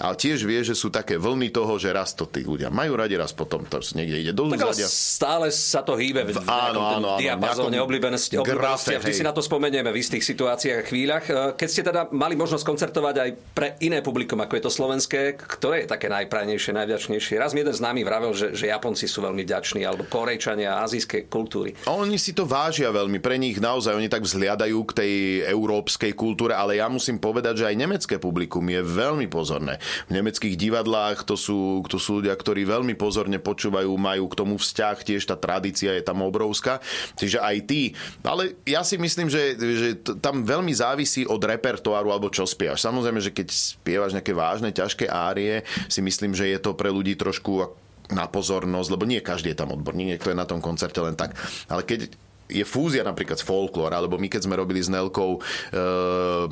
A 0.00 0.14
tiež 0.14 0.46
vie, 0.46 0.62
že 0.62 0.78
sú 0.78 0.88
také 0.88 1.18
vlny 1.18 1.50
toho, 1.50 1.76
že 1.76 1.90
raz 1.90 2.14
to 2.14 2.24
tí 2.30 2.46
ľudia 2.46 2.70
majú 2.70 2.94
radi, 2.94 3.18
raz 3.18 3.33
potom 3.34 3.66
to 3.66 3.82
niekde 3.98 4.16
ide 4.24 4.32
dolu. 4.32 4.54
Tak 4.54 4.70
ale 4.70 4.74
stále 4.86 5.46
sa 5.50 5.82
to 5.82 5.98
hýbe 5.98 6.22
v 6.24 6.38
áno, 6.46 6.80
áno, 6.80 6.80
áno, 6.80 7.08
diapazóne 7.18 7.82
oblíbenosti. 7.82 8.38
Grafe, 8.40 8.96
vždy 9.02 9.12
si 9.12 9.26
na 9.26 9.34
to 9.34 9.42
spomenieme 9.42 9.90
v 9.90 9.98
istých 9.98 10.22
situáciách 10.22 10.78
a 10.80 10.84
chvíľach. 10.86 11.24
E, 11.26 11.32
keď 11.58 11.68
ste 11.68 11.82
teda 11.82 12.08
mali 12.14 12.38
možnosť 12.38 12.64
koncertovať 12.64 13.14
aj 13.18 13.30
pre 13.52 13.68
iné 13.82 14.00
publikum, 14.04 14.38
ako 14.42 14.54
je 14.54 14.62
to 14.64 14.72
slovenské, 14.72 15.34
ktoré 15.34 15.84
je 15.84 15.88
také 15.90 16.06
najprajnejšie, 16.12 16.70
najvďačnejšie? 16.76 17.34
Raz 17.40 17.56
mi 17.56 17.66
jeden 17.66 17.74
nami 17.74 18.00
vravel, 18.04 18.30
že, 18.36 18.52
že 18.52 18.70
Japonci 18.70 19.08
sú 19.08 19.24
veľmi 19.24 19.42
vďační, 19.42 19.82
alebo 19.82 20.06
Korejčania, 20.06 20.84
azijské 20.84 21.26
kultúry. 21.26 21.74
Oni 21.88 22.20
si 22.20 22.36
to 22.36 22.44
vážia 22.44 22.92
veľmi. 22.92 23.18
Pre 23.18 23.34
nich 23.40 23.58
naozaj 23.58 23.96
oni 23.96 24.06
tak 24.12 24.22
vzliadajú 24.22 24.78
k 24.86 24.92
tej 24.92 25.12
európskej 25.48 26.12
kultúre, 26.12 26.52
ale 26.52 26.78
ja 26.78 26.86
musím 26.86 27.16
povedať, 27.16 27.64
že 27.64 27.68
aj 27.72 27.80
nemecké 27.80 28.16
publikum 28.20 28.62
je 28.68 28.84
veľmi 28.84 29.26
pozorné. 29.32 29.80
V 30.06 30.20
nemeckých 30.20 30.54
divadlách 30.60 31.24
to 31.24 31.34
sú, 31.34 31.80
to 31.88 31.96
sú 31.96 32.20
ľudia, 32.20 32.36
ktorí 32.36 32.68
veľmi 32.68 32.94
pozorne 32.94 33.23
pozorne 33.24 33.40
počúvajú, 33.40 33.88
majú 33.96 34.28
k 34.28 34.36
tomu 34.36 34.54
vzťah, 34.60 34.96
tiež 35.00 35.24
tá 35.24 35.32
tradícia 35.32 35.96
je 35.96 36.04
tam 36.04 36.20
obrovská. 36.20 36.84
Čiže 37.16 37.40
aj 37.40 37.56
tí. 37.64 37.96
Ale 38.20 38.52
ja 38.68 38.84
si 38.84 39.00
myslím, 39.00 39.32
že, 39.32 39.56
že 39.56 39.96
tam 40.20 40.44
veľmi 40.44 40.76
závisí 40.76 41.24
od 41.24 41.40
repertoáru 41.40 42.12
alebo 42.12 42.28
čo 42.28 42.44
spievaš. 42.44 42.84
Samozrejme, 42.84 43.24
že 43.24 43.32
keď 43.32 43.48
spievaš 43.48 44.12
nejaké 44.12 44.36
vážne, 44.36 44.76
ťažké 44.76 45.08
árie, 45.08 45.64
si 45.88 46.04
myslím, 46.04 46.36
že 46.36 46.52
je 46.52 46.60
to 46.60 46.76
pre 46.76 46.92
ľudí 46.92 47.16
trošku 47.16 47.72
na 48.12 48.28
pozornosť, 48.28 48.92
lebo 48.92 49.08
nie 49.08 49.24
každý 49.24 49.56
je 49.56 49.64
tam 49.64 49.72
odborník, 49.72 50.20
niekto 50.20 50.28
je 50.28 50.36
na 50.36 50.44
tom 50.44 50.60
koncerte 50.60 51.00
len 51.00 51.16
tak. 51.16 51.32
Ale 51.72 51.80
keď 51.80 52.12
je 52.44 52.64
fúzia 52.64 53.00
napríklad 53.00 53.40
s 53.40 53.44
folklór, 53.46 53.96
alebo 53.96 54.20
my 54.20 54.28
keď 54.28 54.44
sme 54.44 54.60
robili 54.60 54.84
s 54.84 54.92
Nelkou, 54.92 55.40
e, 55.40 55.40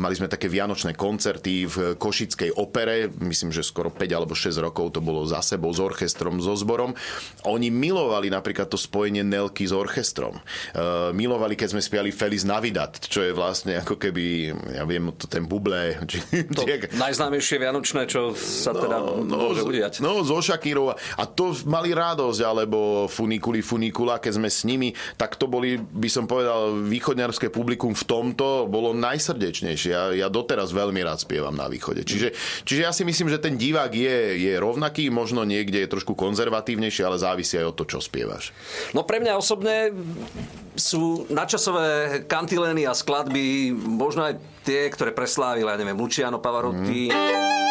mali 0.01 0.15
sme 0.17 0.29
také 0.29 0.49
vianočné 0.49 0.97
koncerty 0.97 1.69
v 1.69 1.77
Košickej 2.01 2.57
opere, 2.57 3.13
myslím, 3.21 3.53
že 3.53 3.61
skoro 3.61 3.93
5 3.93 4.01
alebo 4.09 4.33
6 4.33 4.57
rokov 4.65 4.97
to 4.97 5.01
bolo 5.05 5.29
za 5.29 5.45
sebou 5.45 5.69
s 5.69 5.81
orchestrom, 5.81 6.41
so 6.41 6.57
zborom. 6.57 6.97
Oni 7.45 7.69
milovali 7.69 8.33
napríklad 8.33 8.73
to 8.73 8.81
spojenie 8.81 9.21
Nelky 9.21 9.69
s 9.69 9.75
orchestrom. 9.77 10.41
E, 10.41 11.13
milovali, 11.13 11.61
keď 11.61 11.77
sme 11.77 11.83
spiali 11.85 12.09
Feliz 12.09 12.49
Navidad, 12.49 12.97
čo 12.97 13.21
je 13.21 13.37
vlastne 13.37 13.77
ako 13.85 14.01
keby, 14.01 14.25
ja 14.73 14.89
viem, 14.89 15.13
to 15.13 15.29
ten 15.29 15.45
buble. 15.45 16.01
Či, 16.09 16.49
to 16.57 16.65
či, 16.69 16.89
najznámejšie 16.97 17.61
vianočné, 17.61 18.09
čo 18.09 18.33
sa 18.33 18.73
no, 18.73 18.81
teda 18.81 18.97
no, 18.97 19.53
môže 19.53 19.61
udiať. 19.61 19.93
No, 20.01 20.25
zo 20.25 20.41
Shakirova. 20.41 20.97
A 21.21 21.29
to 21.29 21.53
mali 21.69 21.93
radosť, 21.93 22.40
alebo 22.40 23.05
Funikuli 23.12 23.61
Funikula, 23.61 24.16
keď 24.16 24.33
sme 24.40 24.49
s 24.49 24.64
nimi, 24.64 24.97
tak 25.21 25.37
to 25.37 25.45
boli 25.45 25.82
by 25.83 26.09
som 26.11 26.25
povedal, 26.31 26.79
východňarské 26.87 27.51
publikum 27.51 27.92
v 27.92 28.05
tomto 28.07 28.71
bolo 28.71 28.95
najsrdečnejšie. 28.95 29.90
Ja, 29.90 30.14
ja 30.14 30.29
doteraz 30.31 30.71
veľmi 30.71 31.03
rád 31.03 31.23
spievam 31.23 31.55
na 31.55 31.66
východe. 31.66 32.07
Čiže, 32.07 32.35
čiže 32.62 32.81
ja 32.87 32.92
si 32.95 33.03
myslím, 33.03 33.29
že 33.31 33.42
ten 33.42 33.59
divák 33.59 33.92
je, 33.92 34.38
je 34.38 34.53
rovnaký, 34.59 35.11
možno 35.11 35.42
niekde 35.42 35.85
je 35.85 35.92
trošku 35.92 36.14
konzervatívnejší, 36.14 37.03
ale 37.03 37.21
závisí 37.21 37.59
aj 37.59 37.75
od 37.75 37.77
to, 37.79 37.85
čo 37.87 37.99
spievaš. 37.99 38.55
No 38.95 39.03
pre 39.03 39.18
mňa 39.18 39.35
osobne 39.38 39.90
sú 40.79 41.29
nadčasové 41.29 42.23
kantilény 42.25 42.88
a 42.88 42.97
skladby, 42.97 43.75
možno 43.77 44.25
aj 44.27 44.40
tie, 44.64 44.88
ktoré 44.88 45.12
preslávil, 45.12 45.68
ja 45.68 45.77
neviem, 45.77 45.99
Luciano 45.99 46.40
Pavarotti. 46.40 47.12
Mm. 47.12 47.62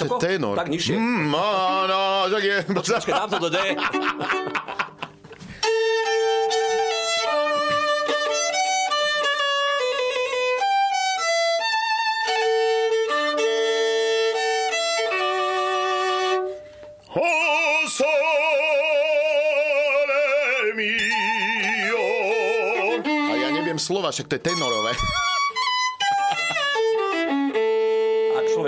Vysoko? 0.00 0.16
Tenor. 0.16 0.56
Tak 0.56 0.68
nižšie. 0.72 0.96
Mm, 0.96 1.28
no, 1.28 1.44
no, 1.84 2.00
tak 2.32 2.42
je. 2.44 2.56
Počkaj, 2.72 3.12
dám 3.12 3.28
to 3.30 3.38
do 3.38 3.48
D. 3.52 3.58
Slova, 23.80 24.12
však 24.12 24.28
to 24.28 24.36
je 24.36 24.42
tenorové. 24.44 24.92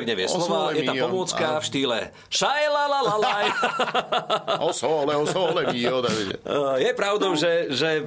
Človek 0.02 0.10
nevie 0.10 0.26
slova, 0.26 0.74
je 0.74 0.82
tam 0.82 0.98
pomôcka 0.98 1.46
v 1.62 1.64
štýle 1.64 1.98
šajla 2.26 2.84
la 2.90 3.00
la 3.06 3.16
la. 3.22 3.36
O 4.66 4.74
sole, 4.74 5.14
o 5.14 5.26
sole 5.26 5.70
mio. 5.70 6.02
Je 6.82 6.90
pravdou, 6.92 7.38
že, 7.38 7.70
že 7.70 8.02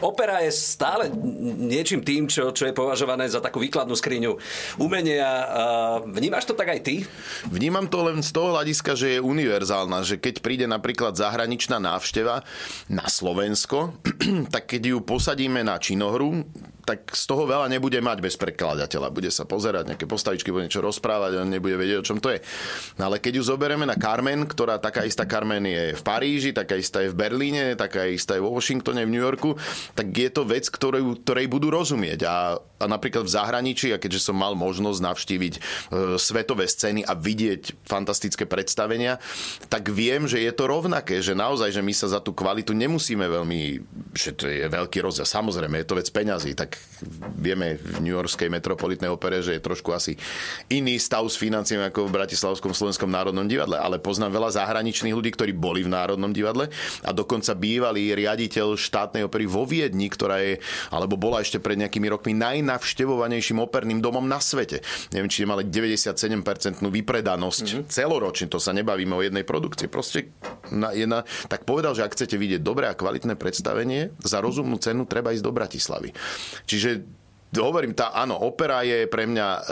opera 0.00 0.40
je 0.44 0.52
stále 0.52 1.12
niečím 1.60 2.00
tým, 2.00 2.24
čo, 2.28 2.52
čo 2.52 2.68
je 2.68 2.72
považované 2.72 3.28
za 3.28 3.44
takú 3.44 3.60
výkladnú 3.60 3.92
skriňu 3.92 4.32
umenia. 4.80 5.28
Vnímaš 6.08 6.48
to 6.48 6.54
tak 6.56 6.72
aj 6.72 6.80
ty? 6.80 6.94
Vnímam 7.52 7.86
to 7.92 8.00
len 8.08 8.24
z 8.24 8.32
toho 8.32 8.56
hľadiska, 8.56 8.96
že 8.96 9.18
je 9.18 9.24
univerzálna, 9.24 10.00
že 10.06 10.16
keď 10.16 10.40
príde 10.40 10.66
napríklad 10.68 11.16
zahraničná 11.16 11.76
návšteva 11.76 12.44
na 12.88 13.04
Slovensko, 13.08 13.92
tak 14.54 14.72
keď 14.72 14.96
ju 14.96 14.98
posadíme 15.04 15.60
na 15.60 15.76
činohru, 15.76 16.44
tak 16.86 17.10
z 17.10 17.24
toho 17.26 17.50
veľa 17.50 17.66
nebude 17.66 17.98
mať 17.98 18.22
bez 18.22 18.38
prekladateľa. 18.38 19.10
Bude 19.10 19.34
sa 19.34 19.42
pozerať, 19.42 19.90
nejaké 19.90 20.06
postavičky, 20.06 20.54
bude 20.54 20.70
niečo 20.70 20.78
rozprávať, 20.78 21.42
on 21.42 21.50
nebude 21.50 21.74
vedieť, 21.74 21.98
o 21.98 22.06
čom 22.06 22.22
to 22.22 22.30
je. 22.30 22.38
No 23.02 23.10
ale 23.10 23.18
keď 23.18 23.42
ju 23.42 23.50
zoberieme 23.50 23.82
na 23.82 23.98
Carmen, 23.98 24.46
ktorá 24.46 24.78
taká 24.78 25.02
istá 25.02 25.26
Carmen 25.26 25.66
je 25.66 25.98
v 25.98 26.02
Paríži, 26.06 26.54
taká 26.54 26.78
istá 26.78 27.02
je 27.02 27.10
v 27.10 27.18
Berlíne, 27.18 27.74
taká 27.74 28.06
istá 28.06 28.38
je 28.38 28.46
vo 28.46 28.54
Washingtone, 28.54 29.02
v 29.02 29.10
New 29.10 29.24
Yorku, 29.26 29.58
tak 29.98 30.14
je 30.14 30.30
to 30.30 30.46
vec, 30.46 30.70
ktorej, 30.70 31.02
ktorej 31.26 31.50
budú 31.50 31.74
rozumieť. 31.74 32.22
A, 32.22 32.54
a 32.76 32.84
napríklad 32.84 33.24
v 33.24 33.34
zahraničí, 33.34 33.92
a 33.92 34.00
keďže 34.00 34.28
som 34.28 34.36
mal 34.36 34.52
možnosť 34.52 35.00
navštíviť 35.00 35.54
e, 35.56 35.60
svetové 36.20 36.68
scény 36.68 37.08
a 37.08 37.16
vidieť 37.16 37.88
fantastické 37.88 38.44
predstavenia, 38.44 39.16
tak 39.72 39.88
viem, 39.88 40.28
že 40.28 40.44
je 40.44 40.52
to 40.52 40.68
rovnaké, 40.68 41.24
že 41.24 41.32
naozaj, 41.32 41.72
že 41.72 41.80
my 41.80 41.92
sa 41.96 42.12
za 42.12 42.20
tú 42.20 42.36
kvalitu 42.36 42.76
nemusíme 42.76 43.24
veľmi, 43.24 43.60
že 44.12 44.36
to 44.36 44.48
je 44.48 44.68
veľký 44.68 45.00
rozdiel. 45.00 45.24
Samozrejme, 45.24 45.80
je 45.80 45.88
to 45.88 45.96
vec 45.96 46.08
peňazí, 46.12 46.52
tak 46.52 46.76
vieme 47.36 47.80
v 47.80 48.04
New 48.04 48.12
Yorkskej 48.12 48.52
metropolitnej 48.52 49.08
opere, 49.08 49.40
že 49.40 49.56
je 49.56 49.64
trošku 49.64 49.96
asi 49.96 50.20
iný 50.68 51.00
stav 51.00 51.24
s 51.24 51.40
financiami 51.40 51.88
ako 51.88 52.08
v 52.08 52.16
Bratislavskom 52.20 52.76
Slovenskom 52.76 53.08
národnom 53.08 53.48
divadle, 53.48 53.80
ale 53.80 53.96
poznám 53.96 54.36
veľa 54.36 54.60
zahraničných 54.60 55.16
ľudí, 55.16 55.32
ktorí 55.32 55.56
boli 55.56 55.80
v 55.80 55.92
Národnom 55.92 56.30
divadle 56.30 56.68
a 57.02 57.10
dokonca 57.16 57.56
bývalý 57.56 58.12
riaditeľ 58.12 58.76
štátnej 58.76 59.24
opery 59.24 59.48
vo 59.48 59.64
Viedni, 59.64 60.12
ktorá 60.12 60.44
je, 60.44 60.60
alebo 60.92 61.16
bola 61.16 61.40
ešte 61.40 61.56
pred 61.56 61.80
nejakými 61.80 62.06
rokmi 62.12 62.36
najnavštevovanejším 62.66 63.62
operným 63.62 64.02
domom 64.02 64.26
na 64.26 64.42
svete. 64.42 64.82
Neviem, 65.14 65.30
či 65.30 65.46
mali 65.46 65.62
97% 65.62 66.82
vypredanosť 66.82 67.66
mm-hmm. 67.66 67.86
celoročne, 67.86 68.50
to 68.50 68.58
sa 68.58 68.74
nebavíme 68.74 69.14
o 69.14 69.22
jednej 69.22 69.46
produkcii. 69.46 69.86
Proste 69.86 70.34
na, 70.74 70.90
je 70.90 71.06
na, 71.06 71.22
tak 71.46 71.62
povedal, 71.62 71.94
že 71.94 72.02
ak 72.02 72.18
chcete 72.18 72.34
vidieť 72.34 72.60
dobré 72.60 72.90
a 72.90 72.98
kvalitné 72.98 73.38
predstavenie, 73.38 74.10
za 74.20 74.42
rozumnú 74.42 74.76
cenu 74.82 75.06
treba 75.06 75.30
ísť 75.30 75.44
do 75.46 75.54
Bratislavy. 75.54 76.10
Čiže 76.66 77.06
hovorím, 77.54 77.96
tá, 77.96 78.12
áno, 78.12 78.36
opera 78.36 78.82
je 78.82 79.06
pre 79.08 79.24
mňa 79.24 79.48
uh, 79.48 79.62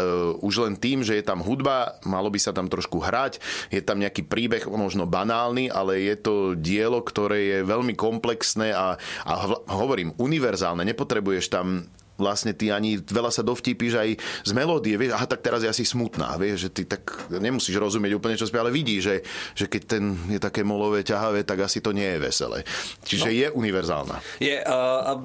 už 0.46 0.64
len 0.64 0.74
tým, 0.78 1.02
že 1.02 1.18
je 1.20 1.24
tam 1.26 1.42
hudba, 1.44 1.98
malo 2.06 2.30
by 2.30 2.38
sa 2.40 2.54
tam 2.54 2.70
trošku 2.70 3.02
hrať, 3.02 3.42
je 3.68 3.82
tam 3.82 4.00
nejaký 4.00 4.24
príbeh, 4.24 4.64
možno 4.70 5.04
banálny, 5.04 5.68
ale 5.68 6.00
je 6.00 6.16
to 6.16 6.34
dielo, 6.56 7.02
ktoré 7.02 7.38
je 7.42 7.58
veľmi 7.66 7.92
komplexné 7.98 8.72
a, 8.72 8.96
a 9.26 9.32
hovorím, 9.68 10.14
univerzálne. 10.16 10.86
Nepotrebuješ 10.86 11.50
tam 11.52 11.84
vlastne 12.16 12.54
ty 12.54 12.70
ani 12.70 12.98
veľa 13.02 13.30
sa 13.30 13.42
dovtípiš 13.42 13.92
aj 13.98 14.08
z 14.46 14.52
melódie, 14.54 14.94
vieš, 14.94 15.18
aha, 15.18 15.26
tak 15.26 15.42
teraz 15.42 15.66
je 15.66 15.70
asi 15.70 15.82
smutná, 15.82 16.38
vieš, 16.38 16.68
že 16.68 16.70
ty 16.70 16.82
tak 16.86 17.30
nemusíš 17.30 17.74
rozumieť 17.78 18.12
úplne, 18.14 18.38
čo 18.38 18.46
spieva, 18.46 18.66
ale 18.66 18.74
vidíš, 18.74 19.00
že, 19.02 19.16
že 19.54 19.66
keď 19.66 19.82
ten 19.86 20.04
je 20.30 20.38
také 20.38 20.62
molové, 20.62 21.02
ťahavé, 21.02 21.42
tak 21.42 21.66
asi 21.66 21.82
to 21.82 21.90
nie 21.90 22.06
je 22.06 22.18
veselé. 22.22 22.62
Čiže 23.02 23.28
no. 23.28 23.34
je 23.34 23.46
univerzálna. 23.50 24.16
Je, 24.38 24.56
uh, 24.62 25.18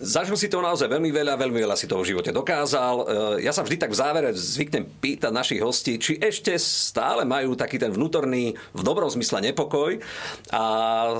Zažil 0.00 0.36
si 0.36 0.48
toho 0.48 0.64
naozaj 0.64 0.88
veľmi 0.90 1.12
veľa, 1.12 1.36
veľmi 1.36 1.60
veľa 1.62 1.76
si 1.78 1.86
toho 1.86 2.02
v 2.02 2.16
živote 2.16 2.32
dokázal. 2.34 2.94
E, 3.00 3.04
ja 3.44 3.52
sa 3.52 3.62
vždy 3.62 3.76
tak 3.76 3.92
v 3.92 4.00
závere 4.00 4.28
zvyknem 4.32 4.88
pýtať 4.98 5.32
našich 5.32 5.60
hostí, 5.60 6.00
či 6.00 6.16
ešte 6.16 6.56
stále 6.56 7.28
majú 7.28 7.52
taký 7.54 7.76
ten 7.76 7.92
vnútorný, 7.92 8.56
v 8.56 8.82
dobrom 8.82 9.12
zmysle 9.12 9.52
nepokoj 9.52 10.00
a 10.50 10.64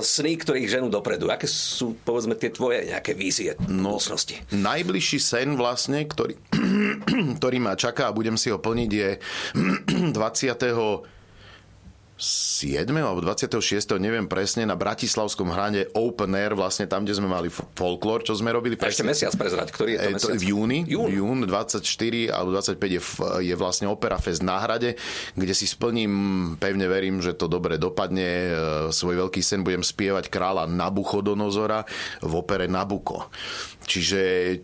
sny, 0.01 0.33
ktorých 0.35 0.67
ženú 0.67 0.89
dopredu. 0.89 1.29
Aké 1.29 1.45
sú, 1.45 1.93
povedzme, 2.01 2.33
tie 2.33 2.49
tvoje 2.49 2.89
nejaké 2.89 3.13
vízie 3.13 3.53
no, 3.69 4.01
budúcnosti? 4.01 4.41
Najbližší 4.49 5.19
sen 5.21 5.53
vlastne, 5.53 6.03
ktorý, 6.09 6.35
ktorý 7.39 7.57
ma 7.61 7.77
čaká 7.77 8.09
a 8.09 8.15
budem 8.15 8.35
si 8.35 8.49
ho 8.49 8.57
plniť, 8.57 8.91
je 8.91 9.09
20. 10.17 11.20
7. 12.21 12.85
alebo 12.93 13.17
26. 13.25 13.97
neviem 13.97 14.29
presne, 14.29 14.69
na 14.69 14.77
Bratislavskom 14.77 15.49
hrane 15.49 15.89
Open 15.97 16.37
Air, 16.37 16.53
vlastne 16.53 16.85
tam, 16.85 17.01
kde 17.01 17.17
sme 17.17 17.25
mali 17.25 17.49
folklór, 17.49 18.21
čo 18.21 18.37
sme 18.37 18.53
robili. 18.53 18.77
Presne. 18.77 19.01
Ešte 19.01 19.09
mesiac 19.09 19.33
prezrať, 19.33 19.73
ktorý 19.73 19.97
je 19.97 19.99
to, 19.99 20.09
mesiac? 20.13 20.29
to 20.29 20.37
V 20.37 20.43
júni, 20.53 20.79
Jún. 20.85 21.09
jún 21.09 21.39
24 21.49 21.81
alebo 22.29 22.53
25 22.53 22.77
je, 22.77 23.01
je 23.41 23.55
vlastne 23.57 23.89
Opera 23.89 24.21
Fest 24.21 24.45
na 24.45 24.61
hrade, 24.61 24.93
kde 25.33 25.53
si 25.57 25.65
splním, 25.65 26.13
pevne 26.61 26.85
verím, 26.85 27.25
že 27.25 27.33
to 27.33 27.49
dobre 27.49 27.81
dopadne. 27.81 28.29
E, 28.29 28.51
svoj 28.93 29.25
veľký 29.25 29.41
sen 29.41 29.65
budem 29.65 29.81
spievať 29.81 30.29
kráľa 30.29 30.69
Nabuchodonozora 30.69 31.89
v 32.21 32.33
opere 32.37 32.69
Nabuko. 32.69 33.33
Čiže 33.91 34.21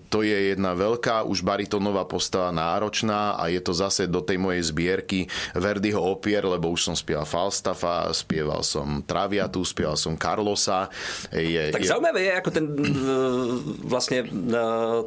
to 0.08 0.24
je 0.24 0.56
jedna 0.56 0.72
veľká, 0.72 1.28
už 1.28 1.44
baritónová 1.44 2.08
postava 2.08 2.48
náročná 2.56 3.36
a 3.36 3.52
je 3.52 3.60
to 3.60 3.76
zase 3.76 4.08
do 4.08 4.24
tej 4.24 4.40
mojej 4.40 4.64
zbierky 4.72 5.28
Verdiho 5.52 6.00
opier, 6.00 6.48
lebo 6.48 6.72
už 6.72 6.88
som 6.88 6.96
spieval 6.96 7.28
Falstaffa, 7.28 8.08
spieval 8.16 8.64
som 8.64 9.04
Traviatu, 9.04 9.68
spieval 9.68 10.00
som 10.00 10.16
Carlosa. 10.16 10.88
Je, 11.36 11.76
tak 11.76 11.84
je... 11.84 11.92
zaujímavé 11.92 12.32
je 12.32 12.34
ako 12.40 12.50
ten 12.56 12.66
e, 12.72 12.88
vlastne 13.84 14.24
e, 14.24 14.28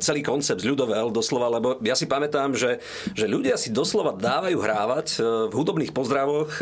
celý 0.04 0.20
koncept 0.20 0.60
ľudovel 0.60 1.08
doslova, 1.08 1.48
lebo 1.56 1.80
ja 1.80 1.96
si 1.96 2.04
pamätám, 2.04 2.52
že, 2.52 2.76
že 3.16 3.24
ľudia 3.24 3.56
si 3.56 3.72
doslova 3.72 4.12
dávajú 4.20 4.60
hrávať 4.60 5.06
e, 5.16 5.48
v 5.48 5.54
hudobných 5.56 5.96
pozdravoch 5.96 6.60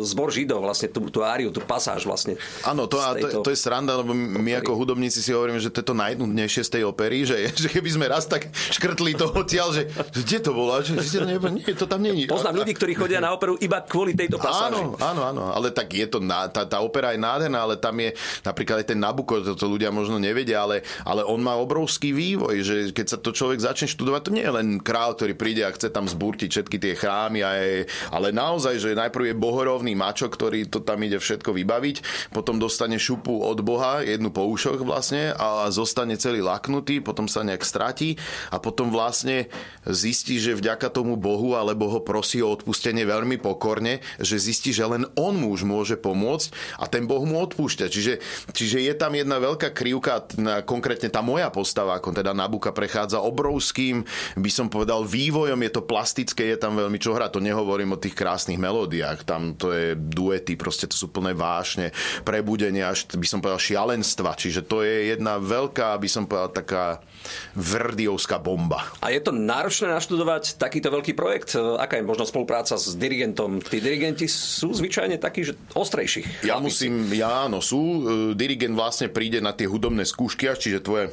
zbor 0.00 0.32
Židov, 0.32 0.64
vlastne 0.64 0.88
tú, 0.88 1.12
tú 1.12 1.20
áriu, 1.20 1.52
tú 1.52 1.60
pasáž 1.60 2.08
vlastne. 2.08 2.40
Áno, 2.64 2.88
to, 2.88 2.96
tejto... 2.96 3.44
to, 3.44 3.50
to 3.50 3.50
je 3.52 3.58
sranda, 3.60 4.00
lebo 4.00 4.16
my 4.16 4.64
ako 4.64 4.72
hudobníci 4.72 5.20
si 5.20 5.36
hovoríme, 5.36 5.60
že 5.60 5.68
to 5.68 5.84
je 5.84 5.86
to 5.92 5.96
najnudnejšie 5.96 6.62
z 6.64 6.70
tej 6.72 6.82
opery, 6.86 7.26
že, 7.26 7.50
že 7.62 7.68
keby 7.68 7.90
sme 7.90 8.06
raz 8.06 8.30
tak 8.30 8.48
škrtli 8.54 9.18
to 9.18 9.28
odtiaľ, 9.34 9.74
že 9.74 9.90
kde 10.14 10.38
to 10.40 10.50
bolo? 10.54 10.78
Že, 10.80 10.94
že 11.02 11.18
to, 11.20 11.26
nie, 11.26 11.38
nie, 11.60 11.74
to 11.74 11.86
tam 11.90 12.00
není. 12.00 12.30
Poznám 12.30 12.62
ľudí, 12.62 12.72
ktorí 12.78 12.94
chodia 12.94 13.18
na 13.18 13.34
operu 13.34 13.58
iba 13.58 13.82
kvôli 13.82 14.14
tejto 14.14 14.38
pasáži. 14.38 14.82
Áno, 14.82 14.94
áno, 15.02 15.22
áno, 15.26 15.42
ale 15.50 15.74
tak 15.74 15.90
je 15.92 16.06
to, 16.06 16.22
tá, 16.22 16.62
tá 16.64 16.78
opera 16.80 17.12
je 17.12 17.20
nádherná, 17.20 17.66
ale 17.66 17.74
tam 17.76 17.98
je 17.98 18.14
napríklad 18.46 18.82
aj 18.82 18.86
ten 18.94 18.98
Nabuko, 19.00 19.42
to, 19.42 19.58
to 19.58 19.66
ľudia 19.66 19.90
možno 19.90 20.16
nevedia, 20.16 20.62
ale, 20.62 20.86
ale 21.02 21.26
on 21.26 21.42
má 21.42 21.58
obrovský 21.58 22.14
vývoj, 22.14 22.56
že 22.62 22.76
keď 22.94 23.06
sa 23.06 23.18
to 23.18 23.34
človek 23.34 23.58
začne 23.58 23.90
študovať, 23.90 24.20
to 24.22 24.34
nie 24.34 24.44
je 24.44 24.52
len 24.52 24.68
král, 24.78 25.18
ktorý 25.18 25.34
príde 25.34 25.66
a 25.66 25.74
chce 25.74 25.90
tam 25.90 26.06
zburtiť 26.06 26.48
všetky 26.52 26.76
tie 26.78 26.94
chrámy, 26.94 27.40
a 27.42 27.50
je, 27.58 27.88
ale 28.12 28.30
naozaj, 28.30 28.78
že 28.78 28.98
najprv 28.98 29.32
je 29.32 29.40
bohorovný 29.40 29.92
mačo, 29.98 30.30
ktorý 30.30 30.68
to 30.70 30.84
tam 30.84 31.02
ide 31.02 31.18
všetko 31.18 31.50
vybaviť, 31.50 32.30
potom 32.30 32.60
dostane 32.60 33.00
šupu 33.00 33.42
od 33.42 33.58
Boha, 33.64 34.04
jednu 34.04 34.30
poušok 34.30 34.84
vlastne 34.86 35.32
a 35.34 35.66
zostane 35.72 36.14
celý 36.20 36.44
lak 36.44 36.65
zaknutý, 36.66 36.98
potom 36.98 37.30
sa 37.30 37.46
nejak 37.46 37.62
stratí 37.62 38.18
a 38.50 38.58
potom 38.58 38.90
vlastne 38.90 39.46
zistí, 39.86 40.42
že 40.42 40.58
vďaka 40.58 40.90
tomu 40.90 41.14
Bohu 41.14 41.54
alebo 41.54 41.86
ho 41.86 42.02
prosí 42.02 42.42
o 42.42 42.50
odpustenie 42.50 43.06
veľmi 43.06 43.38
pokorne, 43.38 44.02
že 44.18 44.42
zistí, 44.42 44.74
že 44.74 44.82
len 44.82 45.06
on 45.14 45.38
mu 45.38 45.54
už 45.54 45.62
môže 45.62 45.94
pomôcť 45.94 46.50
a 46.82 46.90
ten 46.90 47.06
Boh 47.06 47.22
mu 47.22 47.38
odpúšťa. 47.38 47.86
Čiže, 47.86 48.18
čiže 48.50 48.82
je 48.82 48.94
tam 48.98 49.14
jedna 49.14 49.38
veľká 49.38 49.70
krivka, 49.70 50.26
konkrétne 50.66 51.06
tá 51.06 51.22
moja 51.22 51.54
postava, 51.54 51.94
ako 51.94 52.10
teda 52.18 52.34
Nabuka 52.34 52.74
prechádza 52.74 53.22
obrovským, 53.22 54.02
by 54.34 54.50
som 54.50 54.66
povedal, 54.66 55.06
vývojom, 55.06 55.62
je 55.62 55.70
to 55.70 55.86
plastické, 55.86 56.50
je 56.50 56.58
tam 56.58 56.74
veľmi 56.74 56.98
čo 56.98 57.14
hrať, 57.14 57.38
to 57.38 57.46
nehovorím 57.46 57.94
o 57.94 58.02
tých 58.02 58.18
krásnych 58.18 58.58
melódiách, 58.58 59.22
tam 59.22 59.54
to 59.54 59.70
je 59.70 59.94
duety, 59.94 60.58
proste 60.58 60.90
to 60.90 60.98
sú 60.98 61.14
plné 61.14 61.30
vášne, 61.36 61.94
prebudenia, 62.26 62.90
až 62.90 63.06
by 63.14 63.28
som 63.28 63.38
povedal 63.38 63.62
šialenstva, 63.62 64.34
čiže 64.34 64.66
to 64.66 64.82
je 64.82 65.14
jedna 65.14 65.38
veľká, 65.38 65.94
by 66.00 66.08
som 66.08 66.24
povedal, 66.24 66.55
taká 66.56 67.04
verdiovská 67.52 68.40
bomba. 68.40 68.86
A 69.04 69.12
je 69.12 69.20
to 69.20 69.34
náročné 69.34 69.92
naštudovať 69.92 70.56
takýto 70.56 70.88
veľký 70.88 71.12
projekt? 71.12 71.52
Aká 71.58 72.00
je 72.00 72.08
možno 72.08 72.24
spolupráca 72.24 72.80
s 72.80 72.96
dirigentom? 72.96 73.60
Tí 73.60 73.82
dirigenti 73.82 74.24
sú 74.30 74.72
zvyčajne 74.72 75.20
takí, 75.20 75.44
že 75.44 75.58
ostrejších. 75.76 76.46
Ja 76.48 76.56
musím, 76.62 77.12
ja 77.12 77.44
áno, 77.44 77.60
sú. 77.60 78.06
Dirigent 78.32 78.78
vlastne 78.78 79.12
príde 79.12 79.44
na 79.44 79.52
tie 79.52 79.68
hudobné 79.68 80.06
skúšky, 80.08 80.48
čiže 80.56 80.80
tvoje 80.80 81.10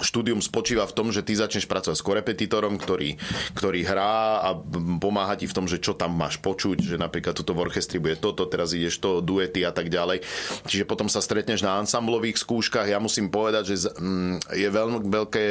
štúdium 0.00 0.40
spočíva 0.40 0.84
v 0.88 0.96
tom, 0.96 1.08
že 1.14 1.24
ty 1.24 1.36
začneš 1.36 1.68
pracovať 1.68 1.96
s 1.96 2.06
korepetitorom, 2.06 2.76
ktorý, 2.80 3.16
ktorý 3.54 3.80
hrá 3.84 4.42
a 4.42 4.48
pomáha 4.98 5.36
ti 5.36 5.46
v 5.46 5.56
tom, 5.56 5.66
že 5.68 5.80
čo 5.80 5.94
tam 5.94 6.16
máš 6.16 6.40
počuť, 6.40 6.82
že 6.82 6.96
napríklad 6.96 7.36
tuto 7.36 7.52
v 7.52 7.68
orchestri 7.68 8.02
bude 8.02 8.16
toto, 8.18 8.48
teraz 8.48 8.72
ideš 8.72 8.98
to, 8.98 9.22
duety 9.22 9.62
a 9.62 9.72
tak 9.72 9.92
ďalej. 9.92 10.24
Čiže 10.66 10.88
potom 10.88 11.06
sa 11.06 11.22
stretneš 11.22 11.62
na 11.62 11.78
ansamblových 11.78 12.40
skúškach. 12.40 12.88
Ja 12.88 12.98
musím 12.98 13.30
povedať, 13.30 13.74
že 13.74 13.76
mm, 13.92 14.50
je 14.56 14.68
veľmi 14.68 14.98
veľké, 15.06 15.46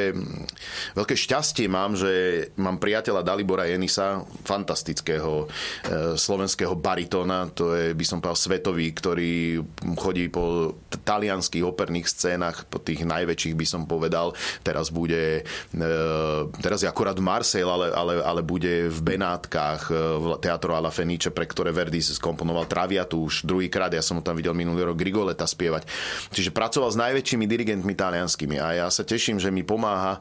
veľké 0.98 1.14
šťastie 1.16 1.66
mám, 1.70 1.94
že 1.94 2.46
mám 2.58 2.76
priateľa 2.82 3.24
Dalibora 3.24 3.66
Jenisa, 3.70 4.26
fantastického 4.44 5.46
e, 5.46 6.16
slovenského 6.18 6.74
baritóna, 6.74 7.48
to 7.54 7.72
je, 7.74 7.94
by 7.94 8.04
som 8.04 8.18
povedal, 8.18 8.38
svetový, 8.38 8.90
ktorý 8.92 9.62
chodí 9.96 10.28
po 10.28 10.74
talianských 11.06 11.64
operných 11.64 12.06
scénach, 12.08 12.66
po 12.66 12.82
tých 12.82 13.06
najväčších 13.06 13.54
by 13.54 13.66
som 13.66 13.82
povedal 13.86 14.34
teraz 14.62 14.92
bude, 14.92 15.42
e, 15.72 15.88
teraz 16.60 16.82
je 16.82 16.88
akurát 16.88 17.16
v 17.16 17.24
Marseille, 17.24 17.68
ale, 17.68 17.92
ale, 17.92 18.14
ale 18.20 18.40
bude 18.42 18.88
v 18.88 19.00
Benátkach, 19.14 19.88
e, 19.88 19.96
v 19.96 20.24
Teatro 20.42 20.74
alla 20.74 20.90
Fenice, 20.90 21.30
pre 21.30 21.46
ktoré 21.46 21.70
Verdi 21.70 22.00
skomponoval 22.00 22.66
Traviatu 22.66 23.26
už 23.26 23.44
druhýkrát, 23.46 23.92
ja 23.92 24.04
som 24.04 24.18
ho 24.18 24.24
tam 24.24 24.36
videl 24.36 24.56
minulý 24.56 24.88
rok 24.88 24.96
Grigoleta 24.98 25.44
spievať. 25.44 25.86
Čiže 26.32 26.50
pracoval 26.54 26.90
s 26.92 27.00
najväčšími 27.00 27.44
dirigentmi 27.46 27.94
talianskými 27.94 28.56
a 28.58 28.84
ja 28.84 28.86
sa 28.88 29.06
teším, 29.06 29.38
že 29.38 29.52
mi 29.52 29.62
pomáha 29.62 30.20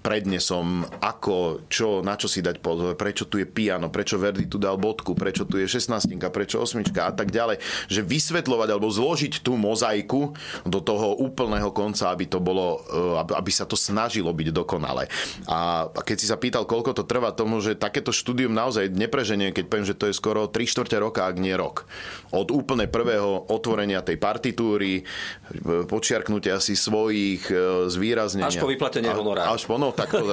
prednesom, 0.00 0.88
ako, 1.00 1.68
čo, 1.68 2.00
na 2.00 2.16
čo 2.16 2.26
si 2.26 2.40
dať 2.40 2.58
pozor, 2.64 2.96
prečo 2.96 3.28
tu 3.28 3.36
je 3.36 3.46
piano, 3.46 3.92
prečo 3.92 4.16
Verdi 4.16 4.48
tu 4.48 4.56
dal 4.56 4.80
bodku, 4.80 5.12
prečo 5.12 5.44
tu 5.44 5.60
je 5.60 5.68
16, 5.68 6.16
prečo 6.32 6.60
osmička 6.60 7.06
a 7.08 7.12
tak 7.12 7.28
ďalej. 7.28 7.60
Že 7.92 8.00
vysvetľovať 8.08 8.68
alebo 8.72 8.88
zložiť 8.88 9.44
tú 9.44 9.60
mozaiku 9.60 10.32
do 10.64 10.80
toho 10.80 11.20
úplného 11.20 11.68
konca, 11.70 12.08
aby 12.10 12.24
to 12.26 12.40
bolo, 12.40 12.80
eh, 12.88 13.36
aby 13.36 13.52
sa 13.52 13.68
to 13.68 13.76
snažilo 13.76 14.32
byť 14.32 14.48
dokonale. 14.50 15.06
A 15.46 15.86
keď 15.92 16.16
si 16.16 16.26
sa 16.26 16.40
pýtal, 16.40 16.64
koľko 16.64 16.96
to 16.96 17.04
trvá 17.04 17.30
tomu, 17.36 17.60
že 17.60 17.76
takéto 17.76 18.10
štúdium 18.10 18.50
naozaj 18.50 18.88
nepreženie, 18.90 19.52
keď 19.52 19.64
poviem, 19.68 19.86
že 19.86 19.98
to 19.98 20.08
je 20.08 20.16
skoro 20.16 20.48
3 20.48 20.64
čtvrte 20.64 20.96
roka, 20.96 21.28
ak 21.28 21.36
nie 21.36 21.52
rok. 21.52 21.84
Od 22.32 22.48
úplne 22.48 22.88
prvého 22.88 23.52
otvorenia 23.52 24.00
tej 24.00 24.16
partitúry, 24.16 25.04
eh, 25.04 25.84
počiarknutia 25.84 26.56
si 26.58 26.72
svojich 26.72 27.52
eh, 27.52 27.60
zvýraznenia. 27.92 28.48
Až 28.48 28.64
po 28.64 28.70
vyplatenie 28.72 29.12
honoráru. 29.12 29.52
Až 29.52 29.68
po, 29.68 29.76
no, 29.76 29.89
tak 29.92 30.10
to 30.12 30.24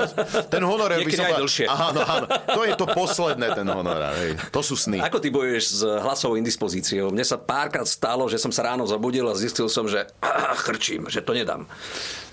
Ten 0.48 0.64
honorár 0.64 1.00
by 1.02 1.12
som... 1.12 1.26
Povedal, 1.28 1.50
áno, 1.70 2.02
áno, 2.06 2.26
to 2.30 2.62
je 2.64 2.74
to 2.78 2.86
posledné, 2.92 3.48
ten 3.54 3.68
honorár. 3.68 4.14
Hej. 4.18 4.40
To 4.52 4.62
sú 4.64 4.76
sny. 4.78 5.02
Ako 5.04 5.22
ty 5.22 5.30
bojuješ 5.30 5.64
s 5.70 5.82
hlasovou 5.84 6.36
indispozíciou? 6.40 7.12
Mne 7.12 7.26
sa 7.26 7.36
párkrát 7.40 7.86
stalo, 7.86 8.26
že 8.32 8.40
som 8.42 8.52
sa 8.54 8.74
ráno 8.74 8.88
zabudil 8.88 9.28
a 9.28 9.34
zistil 9.36 9.68
som, 9.68 9.86
že 9.90 10.08
ah, 10.24 10.54
chrčím, 10.66 11.08
že 11.12 11.22
to 11.22 11.34
nedám. 11.36 11.70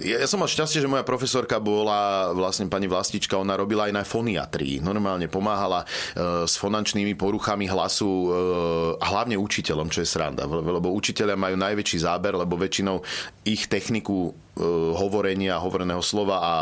Ja, 0.02 0.18
ja 0.18 0.26
som 0.26 0.42
mal 0.42 0.50
šťastie, 0.50 0.82
že 0.82 0.90
moja 0.90 1.06
profesorka 1.06 1.62
bola 1.62 2.34
vlastne 2.34 2.66
pani 2.66 2.90
Vlastička, 2.90 3.38
ona 3.38 3.54
robila 3.54 3.86
aj 3.86 3.94
na 3.94 4.02
foniatrii. 4.02 4.82
Normálne 4.82 5.30
pomáhala 5.30 5.86
e, 5.86 5.86
s 6.50 6.58
fonančnými 6.58 7.14
poruchami 7.14 7.70
hlasu 7.70 8.10
e, 8.10 8.28
hlavne 8.98 9.38
učiteľom, 9.38 9.94
čo 9.94 10.02
je 10.02 10.08
sranda. 10.10 10.50
Lebo 10.50 10.90
učiteľia 10.90 11.38
majú 11.38 11.54
najväčší 11.54 11.98
záber, 12.02 12.34
lebo 12.34 12.58
väčšinou 12.58 12.98
ich 13.46 13.70
techniku 13.70 14.34
hovorenia, 14.94 15.58
hovoreného 15.58 15.98
slova 15.98 16.36
a, 16.38 16.54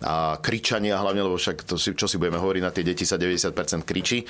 a 0.00 0.14
kričania 0.40 0.96
hlavne, 0.96 1.20
lebo 1.20 1.36
však 1.36 1.68
to 1.68 1.76
si, 1.76 1.92
čo 1.92 2.08
si 2.08 2.16
budeme 2.16 2.40
hovoriť, 2.40 2.62
na 2.64 2.72
tie 2.72 2.84
deti 2.86 3.04
sa 3.04 3.20
90% 3.20 3.84
kričí. 3.84 4.24
E, 4.24 4.26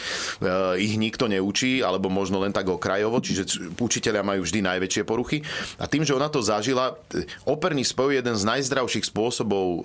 ich 0.83 0.99
nikto 0.99 1.31
neučí, 1.31 1.79
alebo 1.79 2.11
možno 2.11 2.43
len 2.43 2.51
tak 2.51 2.67
okrajovo, 2.67 3.23
čiže 3.23 3.47
učiteľia 3.79 4.27
majú 4.27 4.43
vždy 4.43 4.61
najväčšie 4.67 5.03
poruchy. 5.07 5.47
A 5.79 5.87
tým, 5.87 6.03
že 6.03 6.15
ona 6.15 6.27
to 6.27 6.43
zažila, 6.43 6.99
e, 7.15 7.23
operný 7.47 7.87
spev 7.87 8.11
je 8.11 8.19
jeden 8.19 8.35
z 8.35 8.44
najzdravších 8.45 9.09
spôsobov 9.09 9.67
e, 9.67 9.81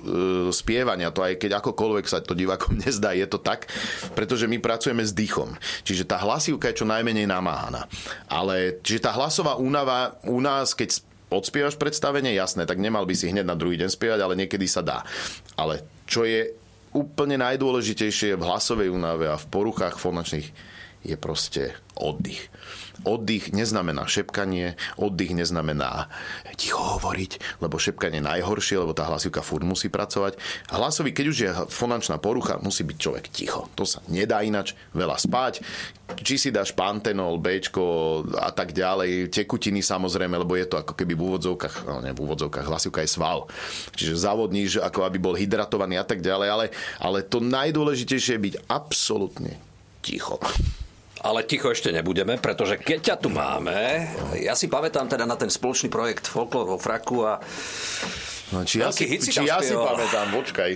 spievania. 0.53 1.09
To 1.15 1.23
aj 1.23 1.39
keď 1.39 1.63
akokoľvek 1.63 2.05
sa 2.05 2.21
to 2.21 2.37
divákom 2.37 2.77
nezdá, 2.83 3.15
je 3.15 3.25
to 3.25 3.39
tak, 3.39 3.71
pretože 4.13 4.45
my 4.45 4.59
pracujeme 4.59 5.01
s 5.01 5.15
dýchom. 5.15 5.55
Čiže 5.87 6.05
tá 6.05 6.21
hlasivka 6.21 6.71
je 6.71 6.83
čo 6.83 6.87
najmenej 6.87 7.25
namáhaná. 7.25 7.87
Ale 8.27 8.77
čiže 8.83 9.09
tá 9.09 9.11
hlasová 9.15 9.57
únava 9.57 10.19
u 10.27 10.37
nás, 10.43 10.75
keď 10.75 11.01
odspievaš 11.29 11.77
predstavenie, 11.77 12.33
jasné, 12.33 12.65
tak 12.65 12.81
nemal 12.81 13.05
by 13.05 13.13
si 13.13 13.29
hneď 13.29 13.45
na 13.45 13.55
druhý 13.57 13.77
deň 13.77 13.89
spievať, 13.89 14.19
ale 14.19 14.39
niekedy 14.39 14.65
sa 14.65 14.81
dá. 14.81 15.05
Ale 15.53 15.85
čo 16.09 16.25
je 16.25 16.57
úplne 16.89 17.37
najdôležitejšie 17.37 18.33
v 18.33 18.45
hlasovej 18.45 18.89
únave 18.89 19.29
a 19.29 19.37
v 19.37 19.45
poruchách 19.53 20.01
fonačných 20.01 20.68
je 21.03 21.15
proste 21.15 21.75
oddych. 21.95 22.51
Oddych 23.07 23.55
neznamená 23.55 24.03
šepkanie, 24.11 24.75
oddych 24.99 25.31
neznamená 25.31 26.11
ticho 26.59 26.99
hovoriť, 26.99 27.63
lebo 27.63 27.79
šepkanie 27.79 28.19
je 28.19 28.27
najhoršie, 28.27 28.75
lebo 28.75 28.91
tá 28.91 29.07
hlasivka 29.07 29.39
furt 29.39 29.63
musí 29.63 29.87
pracovať. 29.87 30.35
Hlasový, 30.67 31.15
keď 31.15 31.25
už 31.31 31.37
je 31.39 31.49
fonančná 31.71 32.19
porucha, 32.19 32.59
musí 32.59 32.83
byť 32.83 32.97
človek 32.99 33.25
ticho. 33.31 33.71
To 33.79 33.87
sa 33.87 34.03
nedá 34.11 34.43
inač, 34.43 34.75
veľa 34.91 35.15
spať. 35.15 35.63
Či 36.19 36.35
si 36.35 36.49
dáš 36.51 36.75
pantenol, 36.75 37.39
Bčko 37.39 37.85
a 38.35 38.51
tak 38.51 38.75
ďalej, 38.75 39.31
tekutiny 39.31 39.79
samozrejme, 39.79 40.35
lebo 40.35 40.59
je 40.59 40.67
to 40.67 40.81
ako 40.81 40.97
keby 40.97 41.15
v 41.15 41.23
úvodzovkách, 41.23 41.75
no 41.87 42.03
nie 42.03 42.11
v 42.11 42.23
úvodzovkách, 42.27 42.67
hlasivka 42.67 42.99
je 43.05 43.15
sval. 43.15 43.47
Čiže 43.95 44.19
zavodníš, 44.19 44.83
ako 44.83 45.07
aby 45.07 45.21
bol 45.21 45.39
hydratovaný 45.39 46.01
a 46.01 46.03
tak 46.03 46.19
ďalej, 46.19 46.47
ale, 46.51 46.65
ale 46.99 47.23
to 47.23 47.39
najdôležitejšie 47.39 48.35
je 48.35 48.45
byť 48.51 48.55
absolútne 48.67 49.55
ticho. 50.03 50.41
Ale 51.19 51.43
ticho 51.43 51.67
ešte 51.71 51.91
nebudeme, 51.91 52.39
pretože 52.39 52.79
keď 52.79 52.99
ťa 53.03 53.15
tu 53.19 53.27
máme, 53.27 54.07
ja 54.39 54.55
si 54.55 54.71
pamätám 54.71 55.11
teda 55.11 55.27
na 55.27 55.35
ten 55.35 55.51
spoločný 55.51 55.91
projekt 55.91 56.31
Folklor 56.31 56.75
vo 56.75 56.77
fraku 56.79 57.27
a 57.27 57.43
No, 58.49 58.65
či 58.65 58.81
ja, 58.81 58.89
si, 58.89 59.05
či 59.05 59.45
ja 59.45 59.61
si 59.61 59.77
pamätám, 59.77 60.33
počkaj. 60.33 60.71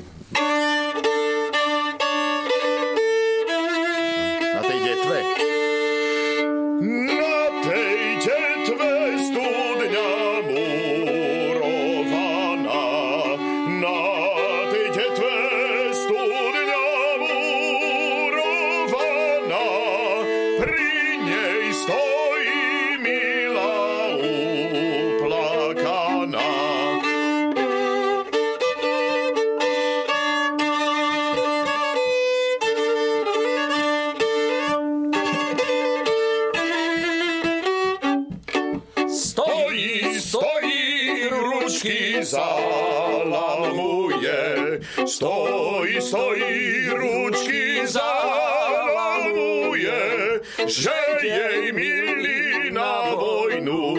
Že 50.74 50.98
jej 51.22 51.70
milý 51.70 52.74
na 52.74 53.14
vojnu 53.14 53.94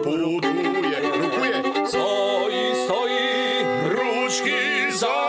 putuje. 0.00 0.96
Rukuje. 1.04 1.52
stojí, 1.84 2.64
stojí. 2.88 3.28
Ručky 3.92 4.88
zalamuje, 4.88 5.20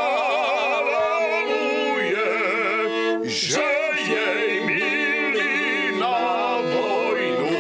že 3.28 3.68
jej 4.08 4.64
milý 4.64 6.00
na 6.00 6.64
vojnu 6.64 7.52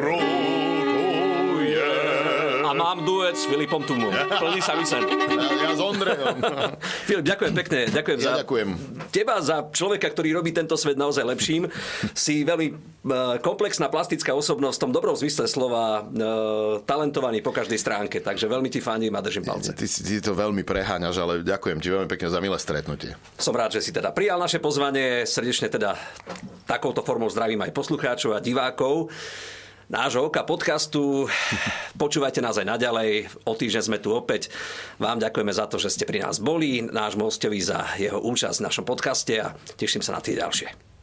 rukuje. 0.00 1.92
A 2.64 2.72
mám 2.72 3.04
duet 3.04 3.36
s 3.36 3.44
Filipom 3.44 3.84
Tumom. 3.84 4.16
Plný 4.40 4.64
sa 4.64 4.72
mi 4.80 4.88
sen. 4.88 5.04
Ja, 5.04 5.52
ja 5.68 5.76
s 5.76 5.80
Ondrejom. 5.84 6.40
Filip, 7.04 7.24
ďakujem 7.28 7.52
pekne. 7.52 7.92
Ďakujem 7.92 8.18
Ja 8.24 8.24
za, 8.24 8.40
ďakujem. 8.40 8.93
Teba 9.14 9.38
za 9.38 9.70
človeka, 9.70 10.10
ktorý 10.10 10.34
robí 10.34 10.50
tento 10.50 10.74
svet 10.74 10.98
naozaj 10.98 11.22
lepším. 11.22 11.70
Si 12.10 12.42
veľmi 12.42 12.66
e, 12.66 12.74
komplexná 13.38 13.86
plastická 13.86 14.34
osobnosť 14.34 14.74
v 14.74 14.82
tom 14.82 14.90
dobrom 14.90 15.14
zmysle 15.14 15.46
slova, 15.46 16.02
e, 16.02 16.26
talentovaný 16.82 17.38
po 17.38 17.54
každej 17.54 17.78
stránke. 17.78 18.18
Takže 18.18 18.50
veľmi 18.50 18.66
ti 18.66 18.82
fandím 18.82 19.14
a 19.14 19.22
držím 19.22 19.46
palce. 19.46 19.70
Ty, 19.70 19.86
ty 19.86 20.18
to 20.18 20.34
veľmi 20.34 20.66
preháňaš, 20.66 21.16
ale 21.22 21.32
ďakujem 21.46 21.78
ti 21.78 21.88
veľmi 21.94 22.10
pekne 22.10 22.28
za 22.34 22.42
milé 22.42 22.58
stretnutie. 22.58 23.14
Som 23.38 23.54
rád, 23.54 23.78
že 23.78 23.86
si 23.86 23.94
teda 23.94 24.10
prijal 24.10 24.42
naše 24.42 24.58
pozvanie. 24.58 25.22
Srdečne 25.22 25.70
teda 25.70 25.94
takouto 26.66 27.06
formou 27.06 27.30
zdravím 27.30 27.62
aj 27.62 27.70
poslucháčov 27.70 28.34
a 28.34 28.42
divákov 28.42 29.14
nášho 29.90 30.28
Oka 30.28 30.46
podcastu. 30.46 31.28
Počúvajte 32.02 32.40
nás 32.40 32.56
aj 32.56 32.66
naďalej. 32.68 33.28
O 33.44 33.52
týždeň 33.52 33.82
sme 33.82 33.98
tu 34.00 34.14
opäť. 34.14 34.48
Vám 35.02 35.20
ďakujeme 35.20 35.52
za 35.52 35.66
to, 35.66 35.76
že 35.76 35.92
ste 35.92 36.04
pri 36.08 36.24
nás 36.24 36.40
boli. 36.40 36.84
Nášmu 36.84 37.26
hostovi 37.26 37.60
za 37.60 37.84
jeho 37.98 38.22
účasť 38.22 38.62
v 38.62 38.66
našom 38.70 38.84
podcaste 38.86 39.34
a 39.40 39.52
teším 39.76 40.00
sa 40.00 40.16
na 40.16 40.20
tie 40.22 40.38
ďalšie. 40.38 40.93